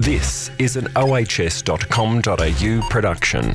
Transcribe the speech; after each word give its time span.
This 0.00 0.50
is 0.58 0.76
an 0.76 0.88
ohs.com.au 0.96 2.88
production. 2.88 3.54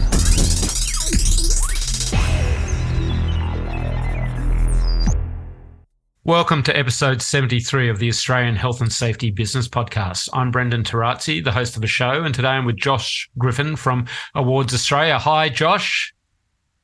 Welcome 6.24 6.62
to 6.62 6.78
episode 6.78 7.24
73 7.24 7.90
of 7.90 7.98
the 7.98 8.10
Australian 8.10 8.56
Health 8.56 8.80
and 8.80 8.94
Safety 8.94 9.32
Business 9.32 9.68
Podcast. 9.68 10.30
I'm 10.34 10.52
Brendan 10.52 10.84
Tarazzi, 10.84 11.44
the 11.44 11.52
host 11.52 11.78
of 11.78 11.82
the 11.82 11.88
show, 11.88 12.24
and 12.24 12.36
today 12.36 12.50
I'm 12.50 12.66
with 12.66 12.78
Josh 12.78 13.28
Griffin 13.40 13.76
from 13.76 14.06
Awards 14.36 14.72
Australia. 14.72 15.18
Hi, 15.18 15.50
Josh. 15.50 16.14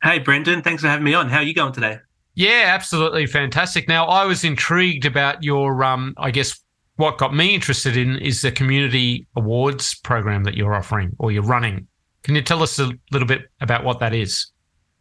Hey, 0.02 0.18
Brendan. 0.18 0.64
Thanks 0.64 0.82
for 0.82 0.88
having 0.88 1.06
me 1.06 1.14
on. 1.14 1.30
How 1.30 1.38
are 1.38 1.44
you 1.44 1.54
going 1.54 1.74
today? 1.74 2.00
Yeah, 2.34 2.64
absolutely 2.74 3.28
fantastic. 3.28 3.88
Now, 3.88 4.06
I 4.06 4.26
was 4.26 4.44
intrigued 4.44 5.06
about 5.06 5.44
your, 5.44 5.84
um, 5.84 6.16
I 6.18 6.32
guess, 6.32 6.61
what 7.02 7.18
got 7.18 7.34
me 7.34 7.56
interested 7.56 7.98
in 7.98 8.20
is 8.20 8.44
the 8.44 8.52
community 8.52 9.26
awards 9.36 9.96
program 9.96 10.44
that 10.44 10.54
you're 10.54 10.76
offering 10.76 11.16
or 11.18 11.32
you're 11.32 11.42
running. 11.42 11.88
Can 12.22 12.36
you 12.36 12.44
tell 12.44 12.62
us 12.62 12.78
a 12.78 12.92
little 13.12 13.28
bit 13.28 13.50
about 13.60 13.84
what 13.84 14.00
that 14.02 14.14
is? 14.14 14.46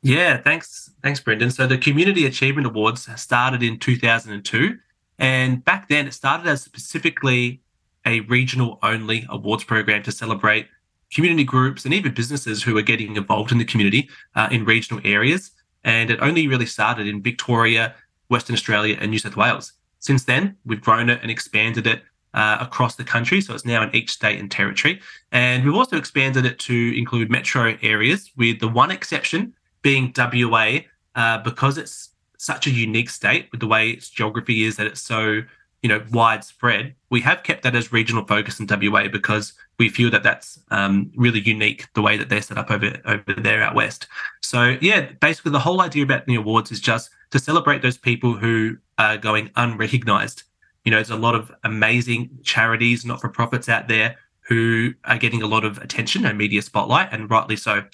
Yeah, 0.01 0.38
thanks, 0.38 0.91
thanks, 1.02 1.21
Brendan. 1.21 1.51
So 1.51 1.66
the 1.66 1.77
Community 1.77 2.24
Achievement 2.24 2.66
Awards 2.66 3.07
started 3.21 3.62
in 3.62 3.79
2002, 3.79 4.79
and 5.19 5.62
back 5.62 5.91
then 5.91 6.07
it 6.07 6.15
started 6.15 6.47
as 6.47 6.62
specifically 6.62 7.60
a 8.07 8.21
regional-only 8.21 9.27
awards 9.29 9.65
program 9.65 10.02
to 10.05 10.10
celebrate 10.10 10.69
community 11.12 11.45
groups 11.45 11.85
and 11.85 11.93
even 11.93 12.15
businesses 12.15 12.62
who 12.62 12.79
are 12.79 12.82
getting 12.82 13.15
involved 13.15 13.52
in 13.52 13.59
the 13.59 13.65
community 13.66 14.09
uh, 14.37 14.48
in 14.51 14.65
regional 14.65 15.02
areas. 15.05 15.51
And 15.85 16.10
it 16.10 16.19
only 16.23 16.48
really 16.48 16.65
started 16.65 17.07
in 17.07 17.21
Victoria, 17.21 17.95
Western 18.29 18.55
Australia, 18.55 18.96
and 18.98 19.10
New 19.10 19.19
South 19.19 19.37
Wales. 19.37 19.74
Since 20.00 20.24
then, 20.24 20.56
we've 20.64 20.80
grown 20.80 21.09
it 21.09 21.20
and 21.22 21.30
expanded 21.30 21.86
it 21.86 22.02
uh, 22.34 22.59
across 22.60 22.96
the 22.96 23.04
country. 23.04 23.40
So 23.40 23.54
it's 23.54 23.64
now 23.64 23.82
in 23.82 23.95
each 23.95 24.10
state 24.10 24.38
and 24.38 24.50
territory. 24.50 25.00
And 25.32 25.64
we've 25.64 25.74
also 25.74 25.96
expanded 25.96 26.45
it 26.46 26.59
to 26.60 26.98
include 26.98 27.30
metro 27.30 27.76
areas, 27.82 28.30
with 28.37 28.60
the 28.60 28.68
one 28.68 28.90
exception 28.90 29.54
being 29.82 30.12
WA, 30.16 30.80
uh, 31.15 31.38
because 31.38 31.79
it's 31.79 32.10
such 32.38 32.66
a 32.66 32.70
unique 32.70 33.10
state 33.10 33.48
with 33.52 33.60
the 33.60 33.66
way 33.66 33.90
its 33.90 34.09
geography 34.09 34.65
is 34.65 34.76
that 34.76 34.87
it's 34.87 35.02
so 35.02 35.42
you 35.82 35.88
know 35.88 36.02
widespread. 36.10 36.95
We 37.10 37.20
have 37.23 37.42
kept 37.42 37.62
that 37.62 37.74
as 37.74 37.92
regional 37.92 38.24
focus 38.24 38.60
in 38.60 38.66
WA 38.66 39.09
because 39.09 39.52
we 39.79 39.88
feel 39.88 40.10
that 40.10 40.23
that's 40.23 40.59
um, 40.70 41.10
really 41.16 41.40
unique 41.40 41.88
the 41.95 42.02
way 42.02 42.16
that 42.16 42.29
they're 42.29 42.42
set 42.42 42.59
up 42.59 42.70
over 42.70 42.98
over 43.04 43.35
there 43.38 43.62
out 43.62 43.74
west. 43.74 44.07
So 44.40 44.76
yeah, 44.80 45.12
basically 45.20 45.52
the 45.52 45.59
whole 45.59 45.80
idea 45.80 46.02
about 46.02 46.26
the 46.26 46.35
awards 46.37 46.70
is 46.70 46.80
just 46.80 47.10
to 47.30 47.38
celebrate 47.38 47.82
those 47.82 47.98
people 47.98 48.34
who 48.34 48.76
are 48.98 49.16
going 49.16 49.50
unrecognized. 49.56 50.45
You 50.84 50.90
know, 50.90 50.96
there's 50.96 51.10
a 51.10 51.16
lot 51.16 51.34
of 51.34 51.52
amazing 51.64 52.30
charities, 52.42 53.04
not 53.04 53.20
for 53.20 53.28
profits 53.28 53.68
out 53.68 53.88
there 53.88 54.16
who 54.40 54.92
are 55.04 55.18
getting 55.18 55.42
a 55.42 55.46
lot 55.46 55.64
of 55.64 55.78
attention 55.78 56.24
and 56.26 56.36
media 56.36 56.62
spotlight, 56.62 57.12
and 57.12 57.30
rightly 57.30 57.56
so. 57.56 57.84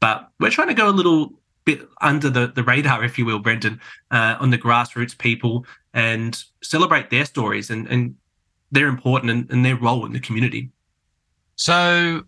But 0.00 0.28
we're 0.38 0.50
trying 0.50 0.68
to 0.68 0.74
go 0.74 0.88
a 0.88 0.90
little 0.90 1.32
bit 1.64 1.88
under 2.00 2.30
the, 2.30 2.48
the 2.48 2.62
radar, 2.62 3.04
if 3.04 3.18
you 3.18 3.24
will, 3.24 3.38
Brendan, 3.38 3.80
uh, 4.10 4.36
on 4.38 4.50
the 4.50 4.58
grassroots 4.58 5.16
people 5.16 5.66
and 5.92 6.44
celebrate 6.62 7.10
their 7.10 7.24
stories 7.24 7.70
and, 7.70 7.88
and 7.88 8.14
their 8.70 8.86
important 8.86 9.30
and, 9.30 9.50
and 9.50 9.64
their 9.64 9.76
role 9.76 10.04
in 10.04 10.12
the 10.12 10.20
community. 10.20 10.70
So, 11.56 12.22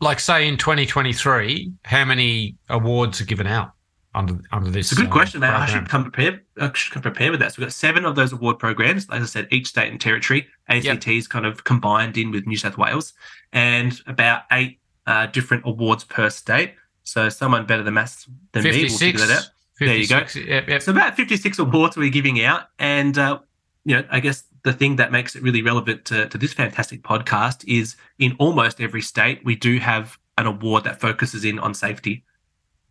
like, 0.00 0.20
say 0.20 0.46
in 0.46 0.56
2023, 0.56 1.72
how 1.84 2.04
many 2.04 2.56
awards 2.68 3.20
are 3.20 3.24
given 3.24 3.46
out? 3.46 3.72
Under 4.16 4.40
under 4.50 4.70
this? 4.70 4.90
It's 4.90 5.00
a 5.00 5.02
good 5.02 5.10
uh, 5.10 5.12
question. 5.12 5.40
Program. 5.40 5.62
I 5.62 5.66
should 5.66 5.88
come 5.88 6.02
prepared. 6.02 6.40
I 6.58 6.72
should 6.72 6.92
come 6.92 7.02
prepared 7.02 7.30
with 7.30 7.40
that. 7.40 7.52
So 7.52 7.56
we've 7.60 7.66
got 7.66 7.72
seven 7.72 8.04
of 8.04 8.16
those 8.16 8.32
award 8.32 8.58
programs. 8.58 9.06
As 9.10 9.22
I 9.22 9.26
said, 9.26 9.48
each 9.50 9.68
state 9.68 9.90
and 9.90 10.00
territory. 10.00 10.48
ACT 10.68 11.06
is 11.08 11.28
kind 11.28 11.46
of 11.46 11.64
combined 11.64 12.16
in 12.16 12.30
with 12.30 12.46
New 12.46 12.56
South 12.56 12.76
Wales, 12.78 13.12
and 13.52 14.00
about 14.06 14.42
eight 14.50 14.80
uh, 15.06 15.26
different 15.26 15.64
awards 15.66 16.04
per 16.04 16.30
state. 16.30 16.74
So 17.04 17.28
someone 17.28 17.66
better 17.66 17.84
than 17.84 17.94
maths 17.94 18.26
than 18.52 18.64
56, 18.64 18.82
me 18.82 18.88
will 18.90 18.98
figure 18.98 19.26
that 19.26 19.38
out. 19.38 19.50
There 19.78 19.96
you 19.96 20.08
go. 20.08 20.24
Yep, 20.34 20.68
yep. 20.68 20.82
So 20.82 20.90
about 20.90 21.16
56 21.16 21.58
awards 21.58 21.96
we're 21.96 22.10
giving 22.10 22.42
out, 22.42 22.68
and 22.78 23.16
uh, 23.16 23.38
you 23.84 23.96
know, 23.96 24.04
I 24.10 24.20
guess 24.20 24.44
the 24.64 24.72
thing 24.72 24.96
that 24.96 25.12
makes 25.12 25.36
it 25.36 25.42
really 25.42 25.62
relevant 25.62 26.04
to, 26.06 26.28
to 26.28 26.36
this 26.36 26.52
fantastic 26.52 27.02
podcast 27.02 27.64
is 27.68 27.94
in 28.18 28.34
almost 28.40 28.80
every 28.80 29.00
state 29.00 29.44
we 29.44 29.54
do 29.54 29.78
have 29.78 30.18
an 30.38 30.46
award 30.46 30.82
that 30.84 31.00
focuses 31.00 31.44
in 31.44 31.58
on 31.60 31.72
safety. 31.72 32.24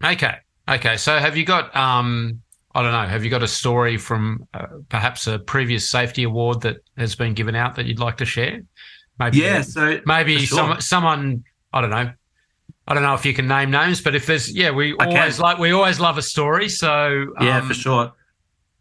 Okay. 0.04 0.38
Okay, 0.68 0.98
so 0.98 1.18
have 1.20 1.38
you 1.38 1.46
got 1.46 1.76
um, 1.76 2.42
I 2.74 2.82
don't 2.82 2.92
know, 2.92 3.08
have 3.08 3.24
you 3.24 3.30
got 3.30 3.44
a 3.44 3.48
story 3.48 3.98
from 3.98 4.48
uh, 4.54 4.68
perhaps 4.90 5.28
a 5.28 5.40
previous 5.40 5.90
safety 5.90 6.24
award 6.24 6.62
that 6.62 6.78
has 6.98 7.16
been 7.16 7.34
given 7.34 7.56
out 7.56 7.76
that 7.76 7.86
you'd 7.86 8.00
like 8.00 8.18
to 8.18 8.26
share? 8.26 8.62
Maybe 9.20 9.38
yeah, 9.38 9.62
so 9.62 10.02
maybe 10.06 10.40
sure. 10.40 10.58
some 10.58 10.82
someone 10.82 11.44
I 11.72 11.82
don't 11.82 11.90
know. 11.90 12.12
I 12.88 12.94
don't 12.94 13.02
know 13.02 13.16
if 13.16 13.26
you 13.26 13.34
can 13.34 13.48
name 13.48 13.72
names, 13.72 14.02
but 14.02 14.14
if 14.14 14.26
there's 14.26 14.52
yeah, 14.52 14.72
we 14.72 14.96
I 15.00 15.06
always 15.06 15.36
can. 15.36 15.44
like 15.44 15.58
we 15.58 15.72
always 15.72 16.00
love 16.00 16.18
a 16.18 16.22
story. 16.22 16.68
So 16.70 17.34
um, 17.38 17.48
yeah, 17.48 17.62
for 17.62 17.74
sure. 17.74 18.14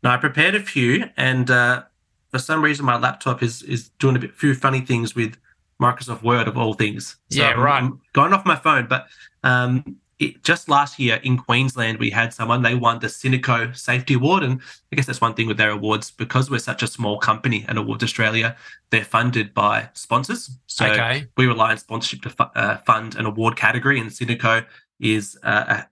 No, 0.03 0.11
I 0.11 0.17
prepared 0.17 0.55
a 0.55 0.61
few, 0.61 1.05
and 1.17 1.51
uh, 1.51 1.85
for 2.31 2.39
some 2.39 2.63
reason 2.63 2.85
my 2.85 2.99
laptop 2.99 3.43
is 3.43 3.63
is 3.63 3.91
doing 4.01 4.17
a 4.17 4.19
bit 4.19 4.35
few 4.35 4.55
funny 4.55 4.81
things 4.81 5.15
with 5.15 5.37
Microsoft 5.81 6.23
Word 6.23 6.49
of 6.49 6.59
all 6.59 6.75
things. 6.75 7.17
So 7.31 7.41
yeah, 7.41 7.53
right. 7.53 7.83
I'm 7.83 8.01
going 8.13 8.33
off 8.33 8.45
my 8.45 8.57
phone, 8.57 8.87
but 8.89 9.07
um, 9.45 9.97
it, 10.19 10.43
just 10.45 10.69
last 10.69 10.99
year 10.99 11.21
in 11.23 11.37
Queensland, 11.37 11.99
we 11.99 12.11
had 12.11 12.33
someone, 12.33 12.63
they 12.63 12.75
won 12.75 12.99
the 12.99 13.09
Cineco 13.09 13.77
Safety 13.77 14.15
Award. 14.15 14.43
And 14.43 14.61
I 14.93 14.97
guess 14.97 15.07
that's 15.07 15.21
one 15.21 15.35
thing 15.35 15.47
with 15.47 15.57
their 15.57 15.71
awards, 15.71 16.11
because 16.11 16.51
we're 16.51 16.59
such 16.59 16.83
a 16.83 16.87
small 16.87 17.19
company 17.19 17.65
and 17.69 17.79
Awards 17.79 18.05
Australia, 18.05 18.57
they're 18.91 19.05
funded 19.05 19.55
by 19.55 19.89
sponsors. 19.95 20.51
So 20.67 20.87
okay. 20.87 21.27
we 21.37 21.47
rely 21.47 21.73
on 21.73 21.79
sponsorship 21.79 22.23
to 22.23 22.31
fu- 22.31 22.45
uh, 22.55 22.79
fund 22.79 23.17
an 23.17 23.27
award 23.27 23.57
category. 23.57 24.01
And 24.01 24.11
Cineco 24.11 24.65
is 25.01 25.37
uh, 25.43 25.65
a 25.69 25.89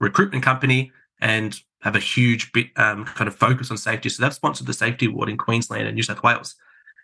recruitment 0.00 0.44
company 0.44 0.92
and 1.20 1.58
have 1.82 1.96
a 1.96 2.00
huge 2.00 2.52
bit 2.52 2.68
um, 2.76 3.04
kind 3.04 3.28
of 3.28 3.36
focus 3.36 3.70
on 3.70 3.76
safety. 3.76 4.08
So 4.08 4.22
they've 4.22 4.34
sponsored 4.34 4.66
the 4.66 4.72
Safety 4.72 5.06
Award 5.06 5.28
in 5.28 5.36
Queensland 5.36 5.86
and 5.86 5.94
New 5.94 6.02
South 6.02 6.22
Wales. 6.22 6.56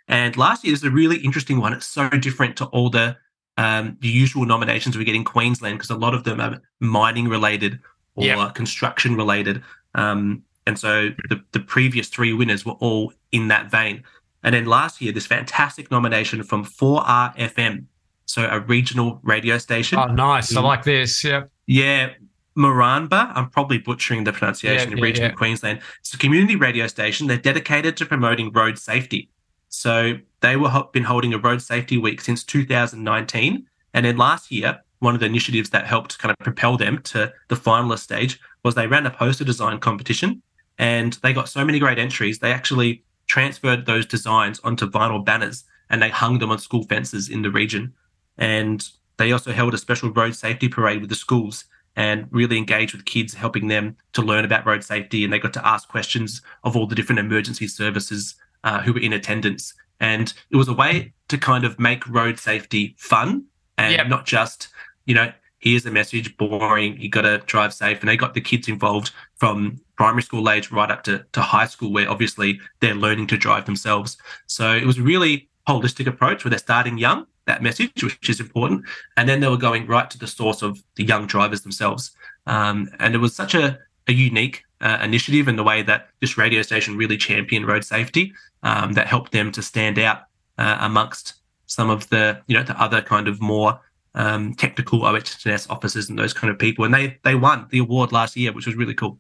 And 0.09 0.37
last 0.37 0.65
year 0.65 0.75
is 0.75 0.83
a 0.83 0.91
really 0.91 1.19
interesting 1.19 1.61
one. 1.61 1.73
It's 1.73 1.87
so 1.87 2.09
different 2.09 2.57
to 2.57 2.65
all 2.67 2.91
the 2.91 3.17
um, 3.57 3.97
the 4.01 4.09
usual 4.09 4.45
nominations 4.45 4.97
we 4.97 5.05
get 5.05 5.15
in 5.15 5.25
Queensland 5.25 5.79
because 5.79 5.91
a 5.91 5.97
lot 5.97 6.15
of 6.15 6.25
them 6.25 6.41
are 6.41 6.61
mining 6.81 7.29
related 7.29 7.79
or 8.15 8.25
yep. 8.25 8.55
construction 8.55 9.17
related. 9.17 9.63
Um, 9.95 10.43
and 10.67 10.79
so 10.79 11.11
the, 11.29 11.43
the 11.53 11.61
previous 11.61 12.09
three 12.09 12.33
winners 12.33 12.65
were 12.65 12.73
all 12.73 13.13
in 13.33 13.49
that 13.49 13.71
vein. 13.71 14.05
And 14.43 14.55
then 14.55 14.67
last 14.67 15.01
year, 15.01 15.13
this 15.13 15.27
fantastic 15.27 15.91
nomination 15.91 16.43
from 16.43 16.65
4RFM, 16.65 17.85
so 18.27 18.49
a 18.49 18.61
regional 18.61 19.21
radio 19.23 19.59
station. 19.59 19.99
Oh, 19.99 20.07
nice. 20.07 20.51
In, 20.51 20.59
I 20.59 20.61
like 20.63 20.85
this. 20.85 21.23
Yeah. 21.23 21.45
Yeah. 21.67 22.11
Moranbah, 22.57 23.33
I'm 23.35 23.49
probably 23.49 23.79
butchering 23.79 24.25
the 24.25 24.33
pronunciation 24.33 24.89
yeah, 24.89 24.93
in 24.93 24.99
yeah, 24.99 25.05
regional 25.05 25.31
yeah. 25.31 25.37
Queensland. 25.37 25.81
It's 26.01 26.13
a 26.13 26.19
community 26.19 26.57
radio 26.57 26.87
station. 26.87 27.27
They're 27.27 27.39
dedicated 27.39 27.97
to 27.99 28.07
promoting 28.07 28.53
road 28.53 28.79
safety. 28.79 29.31
So 29.73 30.19
they 30.41 30.57
were 30.57 30.71
been 30.93 31.05
holding 31.05 31.33
a 31.33 31.39
road 31.39 31.63
safety 31.63 31.97
week 31.97 32.21
since 32.21 32.45
2019, 32.45 33.67
and 33.95 34.07
then 34.07 34.17
last 34.17 34.51
year, 34.51 34.81
one 34.99 35.15
of 35.15 35.21
the 35.21 35.27
initiatives 35.27 35.71
that 35.71 35.87
helped 35.87 36.19
kind 36.19 36.31
of 36.31 36.39
propel 36.39 36.77
them 36.77 37.01
to 37.03 37.33
the 37.49 37.57
finalist 37.57 38.01
stage 38.01 38.39
was 38.63 38.75
they 38.75 38.87
ran 38.87 39.07
a 39.07 39.11
poster 39.11 39.45
design 39.45 39.81
competition, 39.81 40.43
and 40.79 41.15
they 41.23 41.33
got 41.33 41.49
so 41.49 41.65
many 41.65 41.79
great 41.79 41.99
entries. 41.99 42.39
They 42.39 42.53
actually 42.53 43.03
transferred 43.27 43.87
those 43.87 44.05
designs 44.05 44.61
onto 44.61 44.89
vinyl 44.89 45.25
banners 45.25 45.65
and 45.89 46.03
they 46.03 46.11
hung 46.11 46.39
them 46.39 46.51
on 46.51 46.59
school 46.59 46.83
fences 46.85 47.29
in 47.29 47.43
the 47.43 47.51
region. 47.51 47.95
And 48.37 48.87
they 49.17 49.33
also 49.33 49.53
held 49.53 49.75
a 49.75 49.79
special 49.79 50.11
road 50.11 50.35
safety 50.35 50.69
parade 50.69 51.01
with 51.01 51.11
the 51.11 51.17
schools 51.17 51.65
and 51.97 52.27
really 52.31 52.59
engaged 52.59 52.95
with 52.95 53.05
kids, 53.05 53.35
helping 53.35 53.69
them 53.69 53.97
to 54.15 54.23
learn 54.23 54.45
about 54.45 54.67
road 54.67 54.85
safety. 54.85 55.25
And 55.25 55.33
they 55.33 55.39
got 55.39 55.53
to 55.55 55.67
ask 55.67 55.89
questions 55.89 56.43
of 56.65 56.77
all 56.77 56.87
the 56.87 56.95
different 56.95 57.21
emergency 57.21 57.69
services 57.69 58.35
uh, 58.65 58.81
who 58.81 58.93
were 58.93 59.01
in 59.01 59.13
attendance. 59.13 59.75
And 60.01 60.33
it 60.51 60.57
was 60.57 60.69
a 60.69 60.73
way 60.73 61.13
to 61.29 61.39
kind 61.39 61.65
of 61.65 61.79
make 61.79 62.07
road 62.09 62.39
safety 62.39 62.95
fun 62.99 63.45
and 63.79 63.95
yep. 63.95 64.09
not 64.09 64.27
just, 64.27 64.69
you 65.07 65.15
know, 65.15 65.33
here's 65.59 65.87
a 65.87 65.91
message, 65.91 66.37
boring, 66.37 67.01
you 67.01 67.09
got 67.09 67.23
to 67.23 67.39
drive 67.47 67.73
safe. 67.73 68.01
And 68.01 68.09
they 68.09 68.17
got 68.17 68.35
the 68.35 68.41
kids 68.41 68.69
involved 68.69 69.13
from 69.37 69.81
primary 69.97 70.23
school 70.23 70.51
age 70.51 70.73
right 70.73 70.91
up 70.91 71.05
to, 71.05 71.25
to 71.33 71.41
high 71.41 71.67
school, 71.67 71.93
where 71.93 72.11
obviously 72.11 72.61
they're 72.81 72.95
learning 72.95 73.29
to 73.29 73.37
drive 73.37 73.65
themselves. 73.65 74.17
So 74.47 74.75
it 74.75 74.85
was 74.85 74.99
a 74.99 75.03
really 75.03 75.49
holistic 75.69 76.09
approach 76.09 76.45
where 76.45 76.51
they're 76.51 76.59
starting 76.59 76.99
young, 76.99 77.27
that 77.47 77.63
message, 77.63 78.03
which 78.03 78.29
is 78.29 78.41
important. 78.41 78.85
And 79.17 79.29
then 79.29 79.39
they 79.41 79.49
were 79.49 79.57
going 79.57 79.87
right 79.87 80.11
to 80.11 80.19
the 80.19 80.27
source 80.27 80.63
of 80.63 80.83
the 80.97 81.05
young 81.05 81.27
drivers 81.27 81.63
themselves. 81.63 82.11
Um, 82.47 82.91
and 82.99 83.15
it 83.15 83.19
was 83.19 83.35
such 83.35 83.55
a, 83.55 83.79
a 84.09 84.13
unique 84.13 84.65
uh, 84.83 84.99
initiative 85.03 85.49
and 85.49 85.59
the 85.59 85.63
way 85.63 85.83
that 85.83 86.09
this 86.21 86.37
radio 86.37 86.63
station 86.63 86.97
really 86.97 87.17
championed 87.17 87.67
road 87.67 87.85
safety 87.85 88.33
um, 88.63 88.93
that 88.93 89.07
helped 89.07 89.33
them 89.33 89.53
to 89.53 89.63
stand 89.63 89.99
out 89.99 90.23
uh, 90.59 90.79
amongst 90.81 91.35
some 91.67 91.89
of 91.89 92.09
the 92.11 92.39
you 92.47 92.57
know 92.57 92.63
the 92.63 92.81
other 92.81 93.01
kind 93.01 93.29
of 93.29 93.41
more 93.41 93.81
um, 94.15 94.55
technical 94.55 95.05
OHS 95.05 95.69
officers 95.71 96.11
and 96.11 96.19
those 96.19 96.35
kind 96.35 96.51
of 96.51 96.59
people, 96.59 96.85
and 96.85 96.93
they 96.93 97.19
they 97.23 97.35
won 97.35 97.67
the 97.71 97.79
award 97.79 98.13
last 98.13 98.37
year, 98.37 98.53
which 98.53 98.67
was 98.67 98.77
really 98.77 98.95
cool. 98.95 99.19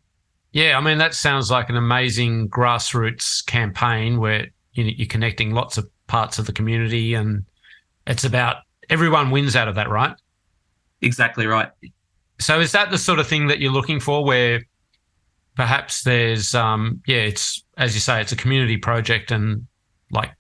Yeah, 0.53 0.77
I 0.77 0.81
mean 0.83 0.99
that 0.99 1.15
sounds 1.15 1.51
like 1.51 1.71
an 1.71 1.77
amazing 1.77 2.49
grassroots 2.51 3.45
campaign 3.47 4.21
where 4.21 4.49
you're 4.75 5.07
connecting 5.07 5.53
lots 5.53 5.79
of 5.79 5.89
parts 6.07 6.39
of 6.39 6.47
the 6.47 6.53
community 6.53 7.15
and 7.15 7.45
it's 8.07 8.25
about 8.25 8.57
everyone 8.91 9.31
wins 9.31 9.57
out 9.57 9.69
of 9.69 9.75
that, 9.77 9.89
right? 9.89 10.15
Exactly 11.01 11.47
right. 11.47 11.71
So 12.39 12.61
is 12.61 12.73
that 12.73 12.91
the 12.91 12.99
sort 12.99 13.19
of 13.19 13.27
thing 13.27 13.47
that 13.47 13.61
you're 13.61 13.73
looking 13.73 14.01
for 14.01 14.25
where 14.25 14.63
perhaps 15.57 16.03
there's 16.03 16.55
um 16.55 17.03
yeah, 17.07 17.19
it's 17.19 17.65
as 17.77 17.95
you 17.95 18.01
say, 18.01 18.21
it's 18.21 18.33
a 18.33 18.37
community 18.37 18.77
project 18.77 19.31
and 19.31 19.67
like 20.11 20.31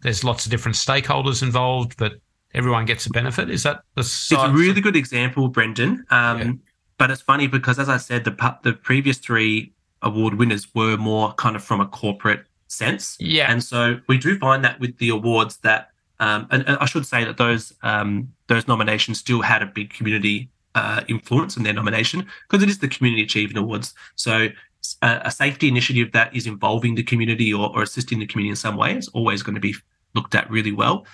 there's 0.00 0.24
lots 0.24 0.44
of 0.46 0.50
different 0.50 0.76
stakeholders 0.76 1.42
involved, 1.42 1.96
but 1.96 2.14
everyone 2.54 2.84
gets 2.84 3.06
a 3.06 3.10
benefit. 3.10 3.50
Is 3.50 3.62
that 3.64 3.82
the 3.94 4.00
It's 4.00 4.32
a 4.32 4.50
really 4.50 4.80
good 4.80 4.96
example, 4.96 5.48
Brendan. 5.48 6.04
Um, 6.10 6.38
yeah. 6.38 6.52
But 6.98 7.10
it's 7.10 7.22
funny 7.22 7.46
because, 7.46 7.78
as 7.78 7.88
I 7.88 7.96
said, 7.96 8.24
the 8.24 8.58
the 8.62 8.72
previous 8.72 9.18
three 9.18 9.72
award 10.02 10.34
winners 10.34 10.66
were 10.74 10.96
more 10.96 11.32
kind 11.34 11.56
of 11.56 11.62
from 11.62 11.80
a 11.80 11.86
corporate 11.86 12.44
sense. 12.68 13.16
Yeah. 13.18 13.50
And 13.50 13.62
so 13.62 14.00
we 14.08 14.18
do 14.18 14.38
find 14.38 14.64
that 14.64 14.78
with 14.80 14.98
the 14.98 15.08
awards 15.08 15.58
that, 15.58 15.90
um, 16.20 16.46
and, 16.50 16.66
and, 16.68 16.76
I 16.78 16.86
should 16.86 17.06
say 17.06 17.24
that 17.24 17.36
those 17.36 17.72
um, 17.82 18.32
those 18.48 18.66
nominations 18.66 19.18
still 19.18 19.42
had 19.42 19.62
a 19.62 19.66
big 19.66 19.90
community 19.90 20.50
uh, 20.74 21.02
influence 21.08 21.56
in 21.56 21.62
their 21.62 21.72
nomination 21.72 22.26
because 22.48 22.62
it 22.62 22.68
is 22.68 22.78
the 22.78 22.88
Community 22.88 23.22
Achievement 23.22 23.58
Awards. 23.58 23.94
So 24.16 24.48
a, 25.02 25.20
a, 25.24 25.30
safety 25.30 25.68
initiative 25.68 26.12
that 26.12 26.34
is 26.34 26.46
involving 26.46 26.94
the 26.94 27.02
community 27.02 27.52
or, 27.52 27.70
or 27.74 27.82
assisting 27.82 28.18
the 28.18 28.26
community 28.26 28.50
in 28.50 28.56
some 28.56 28.76
way 28.76 28.96
is 28.96 29.08
always 29.08 29.42
going 29.42 29.54
to 29.54 29.60
be 29.60 29.74
looked 30.14 30.34
at 30.34 30.48
really 30.50 30.72
well. 30.72 31.06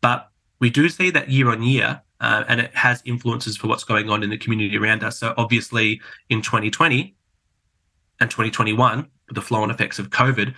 But 0.00 0.30
we 0.58 0.70
do 0.70 0.88
see 0.88 1.10
that 1.10 1.28
year 1.28 1.50
on 1.50 1.62
year, 1.62 2.00
uh, 2.20 2.44
and 2.48 2.60
it 2.60 2.74
has 2.74 3.02
influences 3.04 3.56
for 3.56 3.66
what's 3.66 3.84
going 3.84 4.10
on 4.10 4.22
in 4.22 4.30
the 4.30 4.38
community 4.38 4.76
around 4.76 5.02
us. 5.02 5.18
So 5.18 5.34
obviously 5.36 6.00
in 6.28 6.42
2020 6.42 7.14
and 8.20 8.30
2021, 8.30 9.08
with 9.26 9.34
the 9.34 9.42
flow 9.42 9.62
on 9.62 9.70
effects 9.70 9.98
of 9.98 10.10
COVID, 10.10 10.54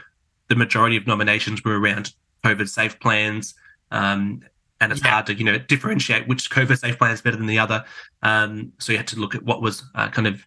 the 0.49 0.57
majority 0.57 0.97
of 0.97 1.07
nominations 1.07 1.65
were 1.65 1.81
around 1.81 2.13
COVID 2.45 2.69
safe 2.69 2.99
plans. 3.01 3.55
Um, 3.91 4.43
and 4.81 4.93
it's 4.93 5.03
yeah. 5.03 5.11
hard 5.11 5.27
to, 5.27 5.35
you 5.35 5.45
know, 5.45 5.59
differentiate 5.59 6.29
which 6.29 6.51
COVID 6.51 6.79
safe 6.79 6.99
plan 6.99 7.13
is 7.13 7.23
better 7.23 7.37
than 7.37 7.47
the 7.47 7.59
other. 7.59 7.85
Um, 8.23 8.73
so 8.79 8.93
you 8.93 8.99
had 8.99 9.07
to 9.09 9.19
look 9.19 9.35
at 9.35 9.43
what 9.43 9.63
was 9.63 9.83
uh, 9.95 10.09
kind 10.09 10.27
of 10.27 10.47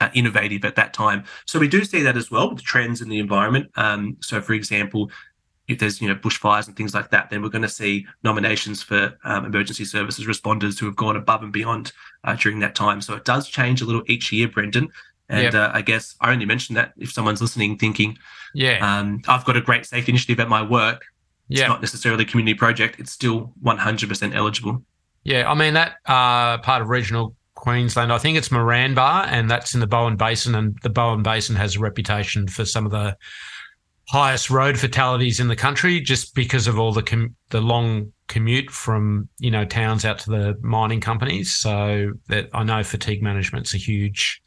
uh, 0.00 0.08
innovative 0.14 0.64
at 0.64 0.76
that 0.76 0.92
time. 0.92 1.24
So 1.46 1.58
we 1.58 1.68
do 1.68 1.84
see 1.84 2.02
that 2.02 2.16
as 2.16 2.30
well 2.30 2.50
with 2.50 2.62
trends 2.62 3.00
in 3.00 3.08
the 3.08 3.18
environment. 3.18 3.70
Um, 3.76 4.16
so, 4.20 4.40
for 4.40 4.54
example, 4.54 5.10
if 5.66 5.78
there's 5.78 6.00
you 6.00 6.08
know 6.08 6.14
bushfires 6.14 6.66
and 6.66 6.76
things 6.76 6.94
like 6.94 7.10
that, 7.10 7.30
then 7.30 7.42
we're 7.42 7.50
going 7.50 7.62
to 7.62 7.68
see 7.68 8.06
nominations 8.24 8.82
for 8.82 9.16
um, 9.24 9.44
emergency 9.44 9.84
services 9.84 10.26
responders 10.26 10.78
who 10.78 10.86
have 10.86 10.96
gone 10.96 11.16
above 11.16 11.42
and 11.42 11.52
beyond 11.52 11.92
uh, 12.24 12.34
during 12.36 12.58
that 12.60 12.74
time. 12.74 13.00
So 13.00 13.14
it 13.14 13.24
does 13.24 13.48
change 13.48 13.82
a 13.82 13.84
little 13.84 14.02
each 14.06 14.32
year, 14.32 14.48
Brendan. 14.48 14.88
And 15.28 15.42
yep. 15.42 15.54
uh, 15.54 15.70
I 15.74 15.82
guess 15.82 16.16
I 16.22 16.32
only 16.32 16.46
mention 16.46 16.74
that 16.76 16.94
if 16.96 17.12
someone's 17.12 17.42
listening, 17.42 17.76
thinking, 17.76 18.18
"Yeah, 18.54 18.78
um, 18.80 19.20
I've 19.28 19.44
got 19.44 19.58
a 19.58 19.60
great 19.60 19.84
safety 19.84 20.12
initiative 20.12 20.40
at 20.40 20.48
my 20.48 20.62
work." 20.62 21.04
It's 21.48 21.68
not 21.68 21.80
necessarily 21.80 22.24
a 22.24 22.26
community 22.26 22.54
project. 22.54 22.98
It's 22.98 23.12
still 23.12 23.52
100% 23.62 24.34
eligible. 24.34 24.82
Yeah, 25.24 25.50
I 25.50 25.54
mean 25.54 25.74
that 25.74 25.96
uh, 26.06 26.58
part 26.58 26.82
of 26.82 26.88
regional 26.88 27.34
Queensland, 27.54 28.12
I 28.12 28.18
think 28.18 28.38
it's 28.38 28.50
Moranbah, 28.50 29.26
and 29.26 29.50
that's 29.50 29.74
in 29.74 29.80
the 29.80 29.86
Bowen 29.86 30.16
Basin, 30.16 30.54
and 30.54 30.78
the 30.82 30.90
Bowen 30.90 31.22
Basin 31.22 31.56
has 31.56 31.76
a 31.76 31.80
reputation 31.80 32.46
for 32.46 32.64
some 32.64 32.86
of 32.86 32.92
the 32.92 33.16
highest 34.08 34.48
road 34.48 34.78
fatalities 34.78 35.38
in 35.38 35.48
the 35.48 35.56
country 35.56 36.00
just 36.00 36.34
because 36.34 36.66
of 36.66 36.78
all 36.78 36.92
the 36.92 37.02
com- 37.02 37.34
the 37.50 37.60
long 37.60 38.12
commute 38.26 38.70
from 38.70 39.28
you 39.38 39.50
know 39.50 39.64
towns 39.64 40.04
out 40.04 40.18
to 40.20 40.30
the 40.30 40.58
mining 40.62 41.00
companies. 41.00 41.54
So 41.54 42.12
that 42.28 42.48
I 42.54 42.62
know 42.62 42.82
fatigue 42.84 43.22
management's 43.22 43.74
a 43.74 43.78
huge 43.78 44.40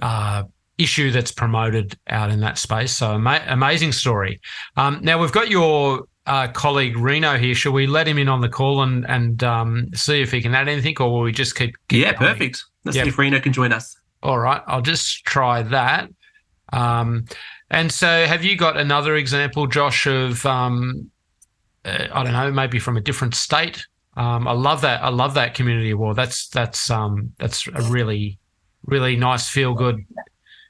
uh, 0.00 0.44
issue 0.78 1.10
that's 1.10 1.32
promoted 1.32 1.96
out 2.08 2.30
in 2.30 2.40
that 2.40 2.58
space. 2.58 2.92
So 2.92 3.12
ama- 3.12 3.44
amazing 3.46 3.92
story. 3.92 4.40
Um, 4.76 5.00
now 5.02 5.20
we've 5.20 5.32
got 5.32 5.50
your 5.50 6.06
uh, 6.26 6.48
colleague 6.48 6.96
Reno 6.96 7.36
here. 7.36 7.54
Shall 7.54 7.72
we 7.72 7.86
let 7.86 8.08
him 8.08 8.18
in 8.18 8.28
on 8.28 8.40
the 8.40 8.48
call 8.48 8.82
and 8.82 9.08
and 9.08 9.42
um, 9.44 9.88
see 9.94 10.20
if 10.20 10.32
he 10.32 10.42
can 10.42 10.54
add 10.54 10.68
anything, 10.68 10.96
or 11.00 11.12
will 11.12 11.22
we 11.22 11.32
just 11.32 11.54
keep? 11.54 11.76
keep 11.88 12.02
yeah, 12.02 12.12
going? 12.12 12.32
perfect. 12.32 12.64
Let's 12.84 12.96
yep. 12.96 13.04
see 13.04 13.08
if 13.10 13.18
Reno 13.18 13.40
can 13.40 13.52
join 13.52 13.72
us. 13.72 13.96
All 14.22 14.38
right, 14.38 14.62
I'll 14.66 14.82
just 14.82 15.24
try 15.24 15.62
that. 15.62 16.08
Um, 16.72 17.26
and 17.70 17.90
so, 17.90 18.26
have 18.26 18.44
you 18.44 18.56
got 18.56 18.76
another 18.76 19.16
example, 19.16 19.66
Josh, 19.66 20.06
of 20.06 20.44
um, 20.46 21.10
uh, 21.84 22.08
I 22.12 22.22
don't 22.22 22.32
know, 22.32 22.50
maybe 22.50 22.78
from 22.78 22.96
a 22.96 23.00
different 23.00 23.34
state? 23.34 23.86
Um, 24.16 24.48
I 24.48 24.52
love 24.52 24.80
that. 24.80 25.02
I 25.02 25.10
love 25.10 25.34
that 25.34 25.54
community 25.54 25.90
award. 25.90 26.16
That's 26.16 26.48
that's 26.48 26.90
um, 26.90 27.32
that's 27.38 27.66
a 27.68 27.82
really 27.82 28.38
really 28.84 29.16
nice 29.16 29.48
feel 29.48 29.74
good. 29.74 30.04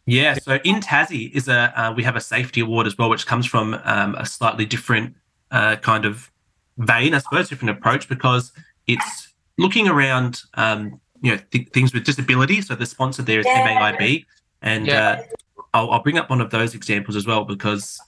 Yeah. 0.07 0.35
So 0.35 0.59
in 0.65 0.77
Tassie 0.77 1.33
is 1.33 1.49
a 1.49 1.73
uh, 1.81 1.93
we 1.95 2.03
have 2.03 2.17
a 2.17 2.21
safety 2.21 2.61
award 2.61 2.87
as 2.87 2.99
well, 2.99 3.09
which 3.09 3.27
comes 3.27 3.47
from 3.47 3.75
um, 3.85 4.15
a 4.17 4.27
slightly 4.27 4.65
different 4.65 5.15
uh, 5.51 5.77
kind 5.77 6.05
of 6.05 6.31
vein, 6.79 7.15
I 7.15 7.19
suppose, 7.19 7.49
different 7.49 7.77
approach 7.79 8.09
because 8.09 8.53
it's 8.87 9.33
looking 9.59 9.89
around 9.89 10.43
um, 10.55 11.01
you 11.23 11.33
know 11.33 11.41
th- 11.51 11.69
things 11.71 11.93
with 11.93 12.05
disability. 12.05 12.61
So 12.63 12.75
the 12.75 12.87
sponsor 12.87 13.23
there 13.23 13.41
is 13.41 13.47
MAIB, 13.47 14.25
and 14.63 14.87
yeah. 14.87 15.23
uh, 15.59 15.63
I'll, 15.75 15.91
I'll, 15.91 16.03
bring 16.03 16.19
up 16.19 16.31
one 16.31 16.41
of 16.41 16.51
those 16.51 16.75
examples 16.75 17.17
as 17.17 17.27
well 17.27 17.45
because 17.45 18.01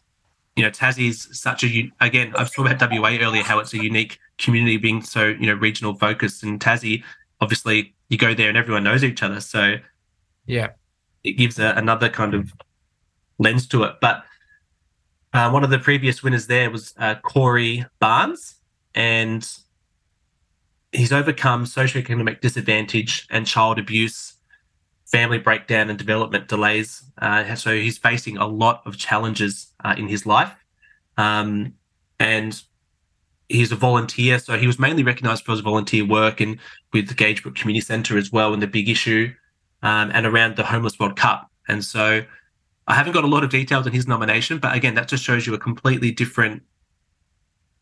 you 0.56 0.62
know 0.62 0.70
Tassie's 0.70 1.38
such 1.38 1.64
a 1.64 1.90
again 2.00 2.32
I've 2.36 2.52
talked 2.52 2.70
about 2.70 2.90
WA 2.92 3.16
earlier 3.20 3.42
how 3.42 3.58
it's 3.58 3.72
a 3.74 3.82
unique 3.82 4.18
community 4.38 4.76
being 4.76 5.02
so 5.02 5.28
you 5.28 5.46
know 5.46 5.54
regional 5.54 5.94
focused. 5.94 6.42
And 6.42 6.60
Tassie 6.60 7.02
obviously 7.40 7.94
you 8.08 8.18
go 8.18 8.34
there 8.34 8.48
and 8.48 8.58
everyone 8.58 8.84
knows 8.84 9.04
each 9.04 9.22
other. 9.22 9.40
So 9.40 9.76
yeah. 10.46 10.68
it 11.24 11.32
gives 11.32 11.58
a, 11.58 11.74
another 11.76 12.08
kind 12.08 12.34
of 12.34 12.52
lens 13.38 13.66
to 13.68 13.84
it. 13.84 13.96
But 14.00 14.24
uh, 15.32 15.50
one 15.50 15.64
of 15.64 15.70
the 15.70 15.78
previous 15.78 16.22
winners 16.22 16.46
there 16.46 16.70
was 16.70 16.94
uh, 16.98 17.14
Corey 17.16 17.84
Barnes 17.98 18.56
and 18.94 19.48
he's 20.92 21.12
overcome 21.12 21.64
socioeconomic 21.64 22.40
disadvantage 22.40 23.26
and 23.30 23.46
child 23.46 23.78
abuse 23.78 24.38
family 25.08 25.38
breakdown 25.38 25.88
and 25.88 25.98
development 25.98 26.48
delays. 26.48 27.02
Uh, 27.16 27.54
so 27.54 27.74
he's 27.74 27.98
facing 27.98 28.36
a 28.36 28.46
lot 28.46 28.82
of 28.84 28.98
challenges 28.98 29.72
uh, 29.84 29.94
in 29.96 30.06
his 30.06 30.26
life. 30.26 30.52
Um, 31.16 31.74
and 32.20 32.60
he's 33.48 33.72
a 33.72 33.76
volunteer. 33.76 34.38
So 34.38 34.58
he 34.58 34.66
was 34.66 34.78
mainly 34.78 35.02
recognized 35.02 35.44
for 35.44 35.52
his 35.52 35.60
volunteer 35.60 36.04
work 36.04 36.40
and 36.40 36.58
with 36.92 37.08
the 37.08 37.14
Gagebrook 37.14 37.56
Community 37.56 37.80
Centre 37.80 38.18
as 38.18 38.30
well 38.30 38.52
in 38.52 38.60
the 38.60 38.66
big 38.66 38.88
issue 38.88 39.32
um, 39.82 40.10
and 40.12 40.26
around 40.26 40.56
the 40.56 40.64
Homeless 40.64 40.98
World 40.98 41.16
Cup. 41.16 41.50
And 41.68 41.82
so 41.82 42.22
I 42.88 42.94
haven't 42.94 43.12
got 43.12 43.22
a 43.22 43.28
lot 43.28 43.44
of 43.44 43.50
details 43.50 43.86
on 43.86 43.92
his 43.92 44.08
nomination, 44.08 44.58
but 44.58 44.74
again, 44.74 44.94
that 44.94 45.08
just 45.08 45.22
shows 45.22 45.46
you 45.46 45.52
a 45.52 45.58
completely 45.58 46.10
different 46.10 46.62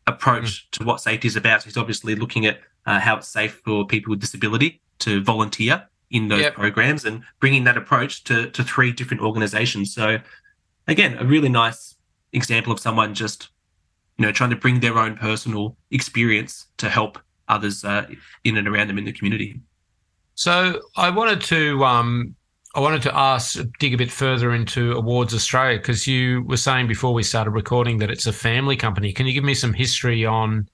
approach 0.05 0.67
mm. 0.67 0.71
to 0.71 0.83
what 0.83 0.99
safety 0.99 1.29
is 1.29 1.37
about. 1.37 1.61
So 1.61 1.65
he's 1.65 1.77
obviously 1.77 2.13
looking 2.13 2.45
at 2.45 2.59
uh, 2.85 2.99
how 2.99 3.17
it's 3.17 3.29
safe 3.29 3.61
for 3.63 3.87
people 3.87 4.11
with 4.11 4.19
disability 4.19 4.81
to 4.99 5.23
volunteer 5.23 5.87
in 6.09 6.27
those 6.27 6.41
yep. 6.41 6.55
programs 6.55 7.05
and 7.05 7.23
bringing 7.39 7.63
that 7.65 7.77
approach 7.77 8.23
to, 8.25 8.49
to 8.51 8.63
three 8.63 8.91
different 8.91 9.21
organizations. 9.23 9.93
So, 9.93 10.19
again, 10.87 11.17
a 11.17 11.25
really 11.25 11.49
nice 11.49 11.95
example 12.33 12.73
of 12.73 12.79
someone 12.79 13.13
just, 13.13 13.49
you 14.17 14.25
know, 14.25 14.31
trying 14.31 14.49
to 14.49 14.55
bring 14.55 14.79
their 14.79 14.97
own 14.97 15.15
personal 15.17 15.77
experience 15.91 16.67
to 16.77 16.89
help 16.89 17.19
others 17.49 17.83
uh, 17.83 18.07
in 18.43 18.57
and 18.57 18.67
around 18.67 18.87
them 18.87 18.97
in 18.97 19.05
the 19.05 19.11
community. 19.11 19.59
So, 20.35 20.81
I 20.95 21.09
wanted 21.09 21.41
to 21.41 21.83
um, 21.83 22.36
I 22.77 22.79
wanted 22.79 23.01
to 23.01 23.17
ask, 23.17 23.57
dig 23.79 23.95
a 23.95 23.97
bit 23.97 24.11
further 24.11 24.53
into 24.53 24.91
Awards 24.91 25.33
Australia 25.33 25.79
because 25.79 26.05
you 26.05 26.43
were 26.43 26.57
saying 26.57 26.85
before 26.87 27.11
we 27.11 27.23
started 27.23 27.49
recording 27.49 27.97
that 27.97 28.11
it's 28.11 28.27
a 28.27 28.31
family 28.31 28.75
company. 28.75 29.11
Can 29.11 29.25
you 29.25 29.33
give 29.33 29.43
me 29.43 29.55
some 29.55 29.73
history 29.73 30.27
on 30.27 30.69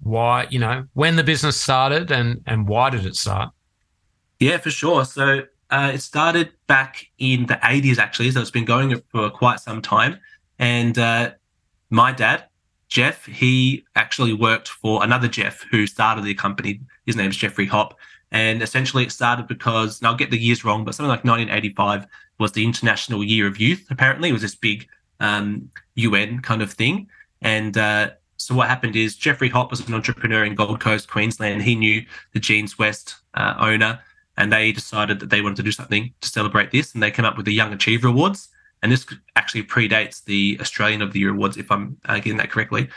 why, 0.00 0.46
you 0.48 0.58
know, 0.58 0.86
when 0.94 1.16
the 1.16 1.22
business 1.22 1.60
started 1.60 2.10
and 2.10 2.42
and 2.46 2.66
why 2.66 2.88
did 2.88 3.04
it 3.04 3.16
start? 3.16 3.50
Yeah, 4.38 4.56
for 4.56 4.70
sure. 4.70 5.04
So 5.04 5.42
uh, 5.68 5.90
it 5.92 6.00
started 6.00 6.52
back 6.68 7.04
in 7.18 7.44
the 7.44 7.56
80s, 7.56 7.98
actually. 7.98 8.30
So 8.30 8.40
it's 8.40 8.50
been 8.50 8.64
going 8.64 8.98
for 9.12 9.28
quite 9.28 9.60
some 9.60 9.82
time. 9.82 10.18
And 10.58 10.98
uh, 10.98 11.32
my 11.90 12.12
dad, 12.12 12.46
Jeff, 12.88 13.26
he 13.26 13.84
actually 13.94 14.32
worked 14.32 14.68
for 14.68 15.04
another 15.04 15.28
Jeff 15.28 15.66
who 15.70 15.86
started 15.86 16.24
the 16.24 16.32
company. 16.32 16.80
His 17.04 17.14
name's 17.14 17.36
Jeffrey 17.36 17.66
Hopp. 17.66 17.98
And 18.32 18.62
essentially 18.62 19.04
it 19.04 19.12
started 19.12 19.48
because, 19.48 20.00
and 20.00 20.06
I'll 20.06 20.16
get 20.16 20.30
the 20.30 20.38
years 20.38 20.64
wrong, 20.64 20.84
but 20.84 20.94
something 20.94 21.08
like 21.08 21.24
1985 21.24 22.06
was 22.38 22.52
the 22.52 22.64
International 22.64 23.24
Year 23.24 23.46
of 23.46 23.58
Youth, 23.58 23.86
apparently. 23.90 24.28
It 24.28 24.32
was 24.32 24.42
this 24.42 24.54
big 24.54 24.88
um, 25.18 25.70
UN 25.96 26.40
kind 26.40 26.62
of 26.62 26.72
thing. 26.72 27.08
And 27.42 27.76
uh, 27.76 28.10
so 28.36 28.54
what 28.54 28.68
happened 28.68 28.96
is 28.96 29.16
Jeffrey 29.16 29.48
Hopp 29.48 29.70
was 29.70 29.86
an 29.86 29.94
entrepreneur 29.94 30.44
in 30.44 30.54
Gold 30.54 30.80
Coast, 30.80 31.10
Queensland. 31.10 31.62
He 31.62 31.74
knew 31.74 32.04
the 32.32 32.40
Jeanswest 32.40 33.16
uh, 33.34 33.54
owner 33.58 34.00
and 34.40 34.50
they 34.50 34.72
decided 34.72 35.20
that 35.20 35.28
they 35.28 35.42
wanted 35.42 35.56
to 35.56 35.62
do 35.62 35.70
something 35.70 36.12
to 36.22 36.28
celebrate 36.28 36.70
this, 36.70 36.94
and 36.94 37.02
they 37.02 37.10
came 37.10 37.26
up 37.26 37.36
with 37.36 37.44
the 37.44 37.52
Young 37.52 37.72
Achiever 37.74 38.08
Awards. 38.08 38.48
And 38.82 38.90
this 38.90 39.06
actually 39.36 39.64
predates 39.64 40.24
the 40.24 40.56
Australian 40.58 41.02
of 41.02 41.12
the 41.12 41.20
Year 41.20 41.30
awards, 41.30 41.58
if 41.58 41.70
I'm 41.70 41.98
uh, 42.06 42.16
getting 42.16 42.38
that 42.38 42.50
correctly. 42.50 42.88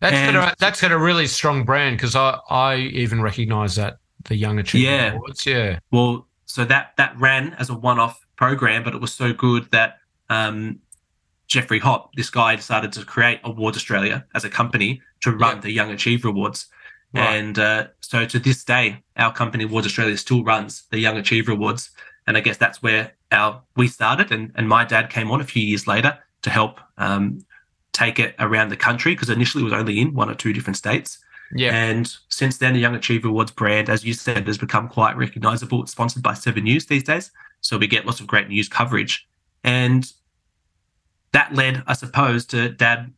That's 0.00 0.14
and, 0.14 0.34
got 0.34 0.52
a, 0.52 0.56
that's 0.58 0.82
got 0.82 0.92
a 0.92 0.98
really 0.98 1.26
strong 1.26 1.64
brand 1.64 1.96
because 1.96 2.14
I 2.14 2.38
I 2.50 2.76
even 2.76 3.22
recognise 3.22 3.76
that 3.76 3.96
the 4.24 4.36
Young 4.36 4.58
Achiever 4.58 4.90
yeah. 4.90 5.12
Awards. 5.12 5.46
Yeah. 5.46 5.78
Well, 5.90 6.26
so 6.46 6.64
that 6.64 6.92
that 6.96 7.18
ran 7.18 7.54
as 7.54 7.70
a 7.70 7.74
one-off 7.74 8.26
program, 8.36 8.82
but 8.82 8.94
it 8.94 9.00
was 9.00 9.12
so 9.12 9.32
good 9.32 9.70
that 9.70 9.98
um, 10.28 10.80
Jeffrey 11.46 11.78
Hopp, 11.78 12.14
this 12.14 12.30
guy, 12.30 12.56
decided 12.56 12.92
to 12.92 13.04
create 13.04 13.40
Awards 13.44 13.76
Australia 13.76 14.24
as 14.34 14.44
a 14.44 14.50
company 14.50 15.02
to 15.22 15.32
run 15.32 15.60
the 15.60 15.70
Young 15.70 15.90
Achiever 15.90 16.28
Awards. 16.28 16.66
Right. 17.12 17.34
And 17.34 17.58
uh, 17.58 17.88
so 18.00 18.24
to 18.24 18.38
this 18.38 18.64
day, 18.64 19.02
our 19.16 19.32
company 19.32 19.64
Awards 19.64 19.86
Australia 19.86 20.16
still 20.16 20.44
runs 20.44 20.84
the 20.90 20.98
Young 20.98 21.16
Achiever 21.16 21.52
Awards, 21.52 21.90
and 22.26 22.36
I 22.36 22.40
guess 22.40 22.56
that's 22.56 22.82
where 22.82 23.12
our 23.32 23.62
we 23.76 23.88
started. 23.88 24.30
And, 24.32 24.52
and 24.54 24.68
my 24.68 24.84
dad 24.84 25.10
came 25.10 25.30
on 25.30 25.40
a 25.40 25.44
few 25.44 25.62
years 25.62 25.86
later 25.86 26.18
to 26.42 26.50
help 26.50 26.80
um, 26.98 27.40
take 27.92 28.18
it 28.18 28.34
around 28.38 28.68
the 28.68 28.76
country 28.76 29.14
because 29.14 29.30
initially 29.30 29.62
it 29.62 29.64
was 29.64 29.72
only 29.72 30.00
in 30.00 30.14
one 30.14 30.30
or 30.30 30.34
two 30.34 30.52
different 30.52 30.76
states. 30.76 31.18
Yeah. 31.54 31.74
And 31.74 32.12
since 32.28 32.58
then, 32.58 32.74
the 32.74 32.80
Young 32.80 32.94
Achiever 32.94 33.28
Awards 33.28 33.50
brand, 33.50 33.88
as 33.88 34.04
you 34.04 34.14
said, 34.14 34.46
has 34.46 34.58
become 34.58 34.88
quite 34.88 35.16
recognizable. 35.16 35.82
It's 35.82 35.92
sponsored 35.92 36.22
by 36.22 36.34
Seven 36.34 36.64
News 36.64 36.86
these 36.86 37.02
days. 37.02 37.32
So 37.60 37.76
we 37.76 37.86
get 37.86 38.06
lots 38.06 38.20
of 38.20 38.26
great 38.26 38.48
news 38.48 38.68
coverage. 38.68 39.26
And 39.64 40.10
that 41.32 41.54
led, 41.54 41.82
I 41.86 41.94
suppose, 41.94 42.46
to 42.46 42.70
dad 42.70 43.12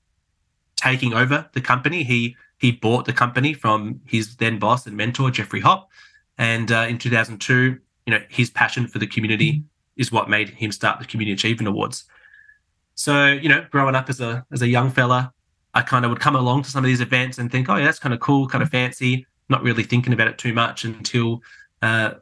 taking 0.76 1.12
over 1.14 1.48
the 1.52 1.60
company. 1.60 2.02
He 2.02 2.36
he 2.58 2.72
bought 2.72 3.06
the 3.06 3.12
company 3.12 3.54
from 3.54 4.00
his 4.06 4.36
then 4.36 4.58
boss 4.58 4.86
and 4.86 4.96
mentor, 4.96 5.30
Jeffrey 5.30 5.60
Hopp. 5.60 5.88
And 6.38 6.70
uh, 6.70 6.86
in 6.88 6.98
2002, 6.98 7.78
you 8.06 8.12
know, 8.12 8.20
his 8.28 8.50
passion 8.50 8.86
for 8.86 8.98
the 8.98 9.06
community 9.06 9.64
is 9.96 10.10
what 10.10 10.30
made 10.30 10.48
him 10.48 10.72
start 10.72 10.98
the 10.98 11.04
Community 11.04 11.32
Achievement 11.32 11.68
Awards. 11.68 12.04
So, 12.94 13.26
you 13.28 13.48
know, 13.48 13.66
growing 13.70 13.94
up 13.94 14.08
as 14.08 14.20
a 14.20 14.44
as 14.52 14.62
a 14.62 14.68
young 14.68 14.90
fella, 14.90 15.32
I 15.74 15.82
kind 15.82 16.04
of 16.04 16.10
would 16.10 16.20
come 16.20 16.36
along 16.36 16.62
to 16.62 16.70
some 16.70 16.84
of 16.84 16.88
these 16.88 17.00
events 17.00 17.38
and 17.38 17.50
think, 17.50 17.68
oh 17.68 17.76
yeah, 17.76 17.84
that's 17.84 17.98
kind 17.98 18.14
of 18.14 18.20
cool, 18.20 18.48
kind 18.48 18.62
of 18.62 18.70
fancy. 18.70 19.26
Not 19.48 19.62
really 19.62 19.82
thinking 19.82 20.12
about 20.12 20.28
it 20.28 20.38
too 20.38 20.52
much 20.52 20.84
until 20.84 21.42
uh, 21.80 22.14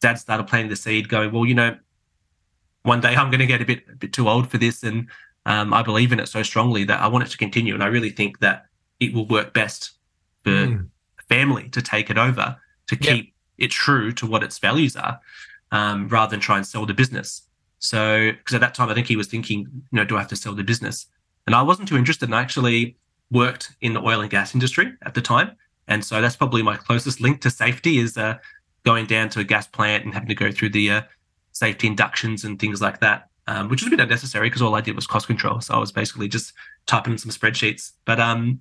Dad 0.00 0.18
started 0.18 0.46
planting 0.46 0.70
the 0.70 0.76
seed, 0.76 1.08
going, 1.08 1.32
well, 1.32 1.46
you 1.46 1.54
know, 1.54 1.76
one 2.82 3.00
day 3.00 3.14
I'm 3.14 3.30
going 3.30 3.40
to 3.40 3.46
get 3.46 3.60
a 3.60 3.64
bit 3.64 3.84
a 3.92 3.96
bit 3.96 4.12
too 4.12 4.28
old 4.28 4.50
for 4.50 4.58
this, 4.58 4.82
and 4.82 5.08
um, 5.44 5.74
I 5.74 5.82
believe 5.82 6.12
in 6.12 6.20
it 6.20 6.28
so 6.28 6.42
strongly 6.42 6.84
that 6.84 7.00
I 7.00 7.08
want 7.08 7.24
it 7.24 7.30
to 7.30 7.38
continue, 7.38 7.74
and 7.74 7.82
I 7.82 7.88
really 7.88 8.10
think 8.10 8.38
that 8.40 8.66
it 9.00 9.12
will 9.12 9.26
work 9.26 9.52
best 9.52 9.92
for 10.44 10.50
mm. 10.50 10.88
family 11.28 11.68
to 11.70 11.82
take 11.82 12.10
it 12.10 12.18
over 12.18 12.56
to 12.86 12.96
keep 12.96 13.26
yep. 13.26 13.34
it 13.58 13.70
true 13.70 14.12
to 14.12 14.26
what 14.26 14.42
its 14.42 14.58
values 14.58 14.96
are, 14.96 15.20
um, 15.72 16.08
rather 16.08 16.30
than 16.30 16.40
try 16.40 16.56
and 16.56 16.66
sell 16.66 16.86
the 16.86 16.94
business. 16.94 17.42
So, 17.78 18.32
because 18.32 18.54
at 18.54 18.60
that 18.60 18.74
time 18.74 18.88
I 18.88 18.94
think 18.94 19.08
he 19.08 19.16
was 19.16 19.26
thinking, 19.26 19.58
you 19.58 19.96
know, 19.96 20.04
do 20.04 20.16
I 20.16 20.20
have 20.20 20.28
to 20.28 20.36
sell 20.36 20.54
the 20.54 20.64
business? 20.64 21.06
And 21.46 21.54
I 21.54 21.62
wasn't 21.62 21.88
too 21.88 21.96
interested. 21.96 22.28
And 22.28 22.34
I 22.34 22.40
actually 22.40 22.96
worked 23.30 23.74
in 23.80 23.94
the 23.94 24.00
oil 24.00 24.20
and 24.20 24.30
gas 24.30 24.54
industry 24.54 24.92
at 25.02 25.14
the 25.14 25.22
time, 25.22 25.56
and 25.88 26.04
so 26.04 26.20
that's 26.20 26.36
probably 26.36 26.62
my 26.62 26.76
closest 26.76 27.20
link 27.20 27.40
to 27.42 27.50
safety 27.50 27.98
is 27.98 28.16
uh, 28.16 28.38
going 28.84 29.06
down 29.06 29.28
to 29.30 29.40
a 29.40 29.44
gas 29.44 29.66
plant 29.66 30.04
and 30.04 30.14
having 30.14 30.28
to 30.28 30.34
go 30.34 30.50
through 30.50 30.70
the 30.70 30.90
uh, 30.90 31.02
safety 31.52 31.86
inductions 31.86 32.44
and 32.44 32.58
things 32.58 32.80
like 32.80 33.00
that, 33.00 33.28
um, 33.46 33.68
which 33.68 33.82
was 33.82 33.88
a 33.88 33.90
bit 33.90 34.00
unnecessary 34.00 34.48
because 34.48 34.62
all 34.62 34.74
I 34.74 34.80
did 34.80 34.96
was 34.96 35.06
cost 35.06 35.26
control. 35.26 35.60
So 35.60 35.74
I 35.74 35.78
was 35.78 35.92
basically 35.92 36.28
just 36.28 36.52
typing 36.86 37.12
in 37.12 37.18
some 37.18 37.30
spreadsheets. 37.30 37.92
But 38.04 38.18
um, 38.18 38.60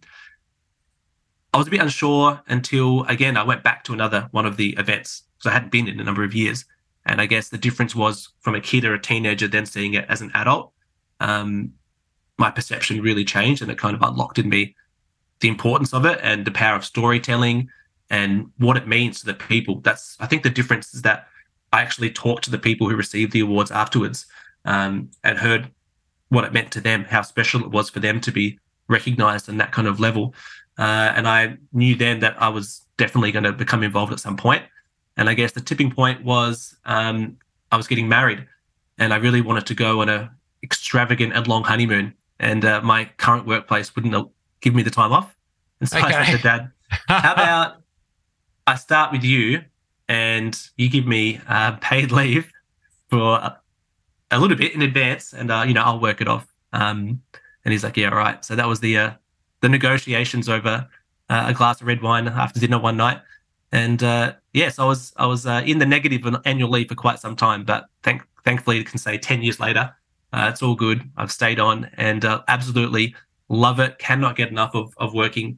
I 1.53 1.57
was 1.57 1.67
a 1.67 1.71
bit 1.71 1.81
unsure 1.81 2.41
until 2.47 3.03
again 3.05 3.37
I 3.37 3.43
went 3.43 3.63
back 3.63 3.83
to 3.85 3.93
another 3.93 4.27
one 4.31 4.45
of 4.45 4.57
the 4.57 4.75
events 4.77 5.23
because 5.37 5.49
I 5.49 5.53
hadn't 5.53 5.71
been 5.71 5.87
in 5.87 5.99
a 5.99 6.03
number 6.03 6.23
of 6.23 6.33
years. 6.33 6.65
And 7.07 7.21
I 7.21 7.27
guess 7.27 7.49
the 7.49 7.57
difference 7.57 7.95
was 7.95 8.29
from 8.39 8.55
a 8.55 8.61
kid 8.61 8.83
or 8.83 8.95
a 8.95 9.01
teenager, 9.01 9.47
then 9.47 9.65
seeing 9.65 9.93
it 9.93 10.05
as 10.09 10.21
an 10.21 10.31
adult. 10.33 10.71
Um, 11.19 11.73
my 12.37 12.51
perception 12.51 13.01
really 13.01 13.25
changed 13.25 13.61
and 13.61 13.71
it 13.71 13.77
kind 13.77 13.95
of 13.95 14.01
unlocked 14.01 14.39
in 14.39 14.49
me 14.49 14.75
the 15.39 15.47
importance 15.47 15.93
of 15.93 16.05
it 16.05 16.19
and 16.21 16.45
the 16.45 16.51
power 16.51 16.75
of 16.75 16.85
storytelling 16.85 17.69
and 18.09 18.51
what 18.57 18.77
it 18.77 18.87
means 18.87 19.19
to 19.19 19.25
the 19.25 19.33
people. 19.33 19.79
That's 19.81 20.17
I 20.19 20.27
think 20.27 20.43
the 20.43 20.49
difference 20.49 20.93
is 20.93 21.01
that 21.03 21.27
I 21.73 21.81
actually 21.81 22.11
talked 22.11 22.43
to 22.45 22.51
the 22.51 22.59
people 22.59 22.89
who 22.89 22.95
received 22.95 23.31
the 23.31 23.41
awards 23.41 23.71
afterwards 23.71 24.25
um, 24.63 25.11
and 25.23 25.37
heard 25.37 25.71
what 26.29 26.43
it 26.43 26.53
meant 26.53 26.71
to 26.71 26.81
them, 26.81 27.03
how 27.05 27.21
special 27.21 27.61
it 27.61 27.71
was 27.71 27.89
for 27.89 27.99
them 27.99 28.21
to 28.21 28.31
be 28.31 28.59
recognized 28.87 29.49
in 29.49 29.57
that 29.57 29.71
kind 29.71 29.87
of 29.87 29.99
level. 29.99 30.33
Uh, 30.77 31.13
and 31.15 31.27
I 31.27 31.57
knew 31.73 31.95
then 31.95 32.19
that 32.19 32.41
I 32.41 32.49
was 32.49 32.85
definitely 32.97 33.31
going 33.31 33.43
to 33.43 33.51
become 33.51 33.83
involved 33.83 34.13
at 34.13 34.19
some 34.19 34.37
point. 34.37 34.63
And 35.17 35.29
I 35.29 35.33
guess 35.33 35.53
the 35.53 35.61
tipping 35.61 35.91
point 35.91 36.23
was 36.23 36.75
um, 36.85 37.37
I 37.71 37.77
was 37.77 37.87
getting 37.87 38.09
married 38.09 38.45
and 38.97 39.13
I 39.13 39.17
really 39.17 39.41
wanted 39.41 39.65
to 39.67 39.75
go 39.75 40.01
on 40.01 40.09
a 40.09 40.31
extravagant 40.63 41.33
and 41.33 41.47
long 41.47 41.63
honeymoon 41.63 42.13
and 42.39 42.65
uh, 42.65 42.81
my 42.81 43.05
current 43.17 43.45
workplace 43.45 43.95
wouldn't 43.95 44.31
give 44.61 44.75
me 44.75 44.83
the 44.83 44.89
time 44.89 45.11
off. 45.11 45.35
And 45.79 45.89
so 45.89 45.97
okay. 45.97 46.07
I 46.07 46.25
said 46.25 46.37
to 46.37 46.43
Dad, 46.43 46.71
"How 47.07 47.33
about 47.33 47.81
I 48.67 48.75
start 48.75 49.11
with 49.11 49.23
you, 49.23 49.63
and 50.07 50.59
you 50.77 50.89
give 50.89 51.05
me 51.05 51.39
uh, 51.47 51.73
paid 51.73 52.11
leave 52.11 52.51
for 53.09 53.35
a, 53.35 53.59
a, 54.31 54.39
little 54.39 54.57
bit 54.57 54.73
in 54.73 54.81
advance, 54.81 55.33
and 55.33 55.51
uh, 55.51 55.63
you 55.67 55.73
know 55.73 55.83
I'll 55.83 55.99
work 55.99 56.21
it 56.21 56.27
off." 56.27 56.47
Um, 56.73 57.21
and 57.63 57.71
he's 57.71 57.83
like, 57.83 57.97
"Yeah, 57.97 58.09
all 58.09 58.17
right." 58.17 58.43
So 58.43 58.55
that 58.55 58.67
was 58.67 58.79
the 58.79 58.97
uh, 58.97 59.11
the 59.61 59.69
negotiations 59.69 60.49
over 60.49 60.87
uh, 61.29 61.45
a 61.47 61.53
glass 61.53 61.81
of 61.81 61.87
red 61.87 62.01
wine 62.01 62.27
after 62.27 62.59
dinner 62.59 62.79
one 62.79 62.97
night. 62.97 63.21
And 63.71 64.01
uh, 64.03 64.33
yes, 64.53 64.79
I 64.79 64.85
was 64.85 65.13
I 65.17 65.25
was 65.25 65.45
in 65.45 65.79
the 65.79 65.85
negative 65.85 66.25
annual 66.45 66.69
leave 66.69 66.89
for 66.89 66.95
quite 66.95 67.19
some 67.19 67.35
time, 67.35 67.65
but 67.65 67.85
thank, 68.03 68.23
thankfully, 68.43 68.79
I 68.79 68.83
can 68.83 68.97
say 68.97 69.17
ten 69.17 69.41
years 69.41 69.59
later, 69.59 69.93
uh, 70.35 70.49
it's 70.49 70.61
all 70.61 70.75
good. 70.75 71.09
I've 71.15 71.31
stayed 71.31 71.59
on 71.59 71.89
and 71.95 72.25
uh, 72.25 72.41
absolutely 72.49 73.15
love 73.47 73.79
it. 73.79 73.97
Cannot 73.99 74.35
get 74.35 74.49
enough 74.49 74.75
of, 74.75 74.93
of 74.97 75.13
working 75.13 75.57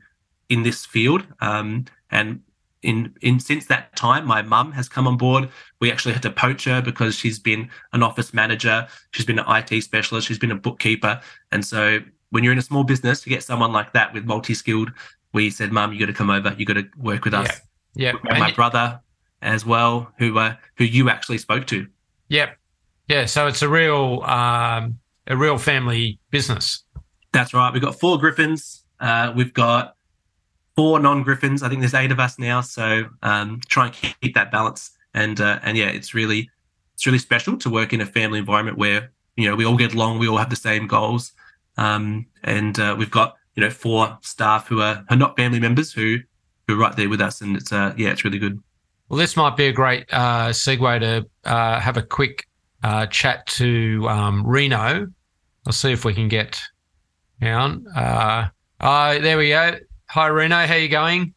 in 0.49 0.61
this 0.61 0.85
field. 0.85 1.25
Um, 1.41 1.85
and 2.11 2.41
in 2.83 3.15
in 3.23 3.39
since 3.39 3.65
that 3.65 3.95
time, 3.95 4.27
my 4.27 4.43
mum 4.43 4.71
has 4.73 4.87
come 4.87 5.07
on 5.07 5.17
board. 5.17 5.49
We 5.81 5.91
actually 5.91 6.13
had 6.13 6.21
to 6.23 6.29
poach 6.29 6.65
her 6.65 6.79
because 6.79 7.15
she's 7.15 7.39
been 7.39 7.69
an 7.91 8.03
office 8.03 8.35
manager, 8.35 8.87
she's 9.11 9.25
been 9.25 9.39
an 9.39 9.45
IT 9.47 9.81
specialist, 9.81 10.27
she's 10.27 10.37
been 10.37 10.51
a 10.51 10.55
bookkeeper, 10.55 11.19
and 11.51 11.65
so 11.65 11.99
when 12.29 12.43
you're 12.43 12.53
in 12.53 12.59
a 12.59 12.61
small 12.61 12.83
business, 12.83 13.21
to 13.21 13.29
get 13.29 13.41
someone 13.41 13.71
like 13.71 13.93
that 13.93 14.13
with 14.13 14.25
multi-skilled, 14.25 14.91
we 15.33 15.49
said, 15.49 15.71
"Mum, 15.71 15.91
you 15.91 15.99
got 15.99 16.05
to 16.05 16.13
come 16.13 16.29
over. 16.29 16.53
You 16.55 16.65
got 16.65 16.75
to 16.75 16.87
work 16.97 17.25
with 17.25 17.33
us." 17.33 17.61
Yeah, 17.95 18.11
yeah. 18.23 18.37
my 18.37 18.51
brother 18.51 19.01
as 19.41 19.65
well, 19.65 20.11
who 20.19 20.37
uh, 20.37 20.55
who 20.77 20.83
you 20.83 21.09
actually 21.09 21.39
spoke 21.39 21.65
to. 21.67 21.87
Yep, 22.29 22.57
yeah, 23.07 23.25
so 23.25 23.47
it's 23.47 23.61
a 23.61 23.69
real 23.69 24.21
um, 24.23 24.99
a 25.27 25.35
real 25.35 25.57
family 25.57 26.19
business. 26.31 26.83
That's 27.33 27.53
right. 27.53 27.71
We've 27.71 27.81
got 27.81 27.99
four 27.99 28.17
griffins. 28.17 28.83
Uh, 28.99 29.33
we've 29.35 29.53
got 29.53 29.95
four 30.75 30.99
non-griffins. 30.99 31.63
I 31.63 31.69
think 31.69 31.81
there's 31.81 31.93
eight 31.93 32.11
of 32.11 32.19
us 32.19 32.39
now. 32.39 32.61
So 32.61 33.05
um, 33.23 33.61
try 33.67 33.87
and 33.87 33.93
keep 33.93 34.35
that 34.35 34.51
balance. 34.51 34.91
And 35.13 35.39
uh, 35.41 35.59
and 35.63 35.77
yeah, 35.77 35.87
it's 35.87 36.13
really 36.13 36.49
it's 36.93 37.05
really 37.05 37.19
special 37.19 37.57
to 37.57 37.69
work 37.69 37.93
in 37.93 38.01
a 38.01 38.05
family 38.05 38.39
environment 38.39 38.77
where 38.77 39.11
you 39.35 39.49
know 39.49 39.55
we 39.55 39.65
all 39.65 39.77
get 39.77 39.93
along, 39.93 40.19
we 40.19 40.27
all 40.27 40.37
have 40.37 40.49
the 40.49 40.55
same 40.55 40.87
goals, 40.87 41.31
um, 41.77 42.25
and 42.43 42.79
uh, 42.79 42.95
we've 42.97 43.11
got 43.11 43.35
you 43.55 43.63
know 43.63 43.69
four 43.69 44.17
staff 44.21 44.67
who 44.67 44.81
are, 44.81 45.05
are 45.09 45.15
not 45.15 45.35
family 45.35 45.59
members 45.59 45.93
who 45.93 46.17
who 46.67 46.73
are 46.73 46.77
right 46.77 46.95
there 46.95 47.09
with 47.09 47.21
us, 47.21 47.41
and 47.41 47.55
it's 47.55 47.71
uh, 47.71 47.93
yeah, 47.97 48.09
it's 48.09 48.23
really 48.23 48.39
good. 48.39 48.61
Well, 49.09 49.17
this 49.17 49.37
might 49.37 49.55
be 49.55 49.67
a 49.67 49.71
great 49.71 50.05
uh, 50.11 50.49
segue 50.49 50.99
to 50.99 51.49
uh, 51.49 51.79
have 51.79 51.97
a 51.97 52.01
quick 52.01 52.46
uh, 52.83 53.05
chat 53.07 53.45
to 53.47 54.05
um, 54.09 54.45
Reno. 54.45 55.07
I'll 55.65 55.73
see 55.73 55.91
if 55.91 56.05
we 56.05 56.13
can 56.13 56.27
get 56.27 56.61
down. 57.41 57.85
Uh, 57.95 58.47
uh, 58.79 59.19
there 59.19 59.37
we 59.37 59.49
go. 59.49 59.77
Hi, 60.09 60.27
Reno. 60.27 60.65
How 60.65 60.75
you 60.75 60.87
going? 60.87 61.33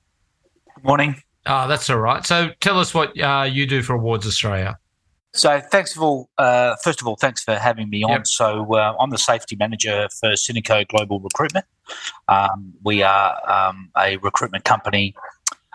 Good 0.76 0.84
morning. 0.84 1.22
Oh, 1.46 1.66
that's 1.66 1.88
all 1.90 1.98
right. 1.98 2.24
So 2.24 2.50
tell 2.60 2.78
us 2.78 2.94
what 2.94 3.18
uh, 3.20 3.48
you 3.50 3.66
do 3.66 3.82
for 3.82 3.94
Awards 3.94 4.26
Australia. 4.26 4.78
So 5.32 5.60
thanks 5.60 5.92
for 5.92 6.00
all, 6.02 6.30
uh, 6.38 6.76
first 6.82 7.00
of 7.00 7.06
all, 7.06 7.16
thanks 7.16 7.42
for 7.44 7.54
having 7.54 7.88
me 7.88 8.02
on. 8.02 8.10
Yep. 8.10 8.26
So 8.26 8.74
uh, 8.74 8.94
I'm 8.98 9.10
the 9.10 9.18
safety 9.18 9.56
manager 9.56 10.08
for 10.18 10.30
Cineco 10.30 10.86
Global 10.88 11.20
Recruitment. 11.20 11.66
Um, 12.28 12.72
we 12.84 13.02
are 13.02 13.38
um, 13.48 13.90
a 13.96 14.16
recruitment 14.18 14.64
company 14.64 15.14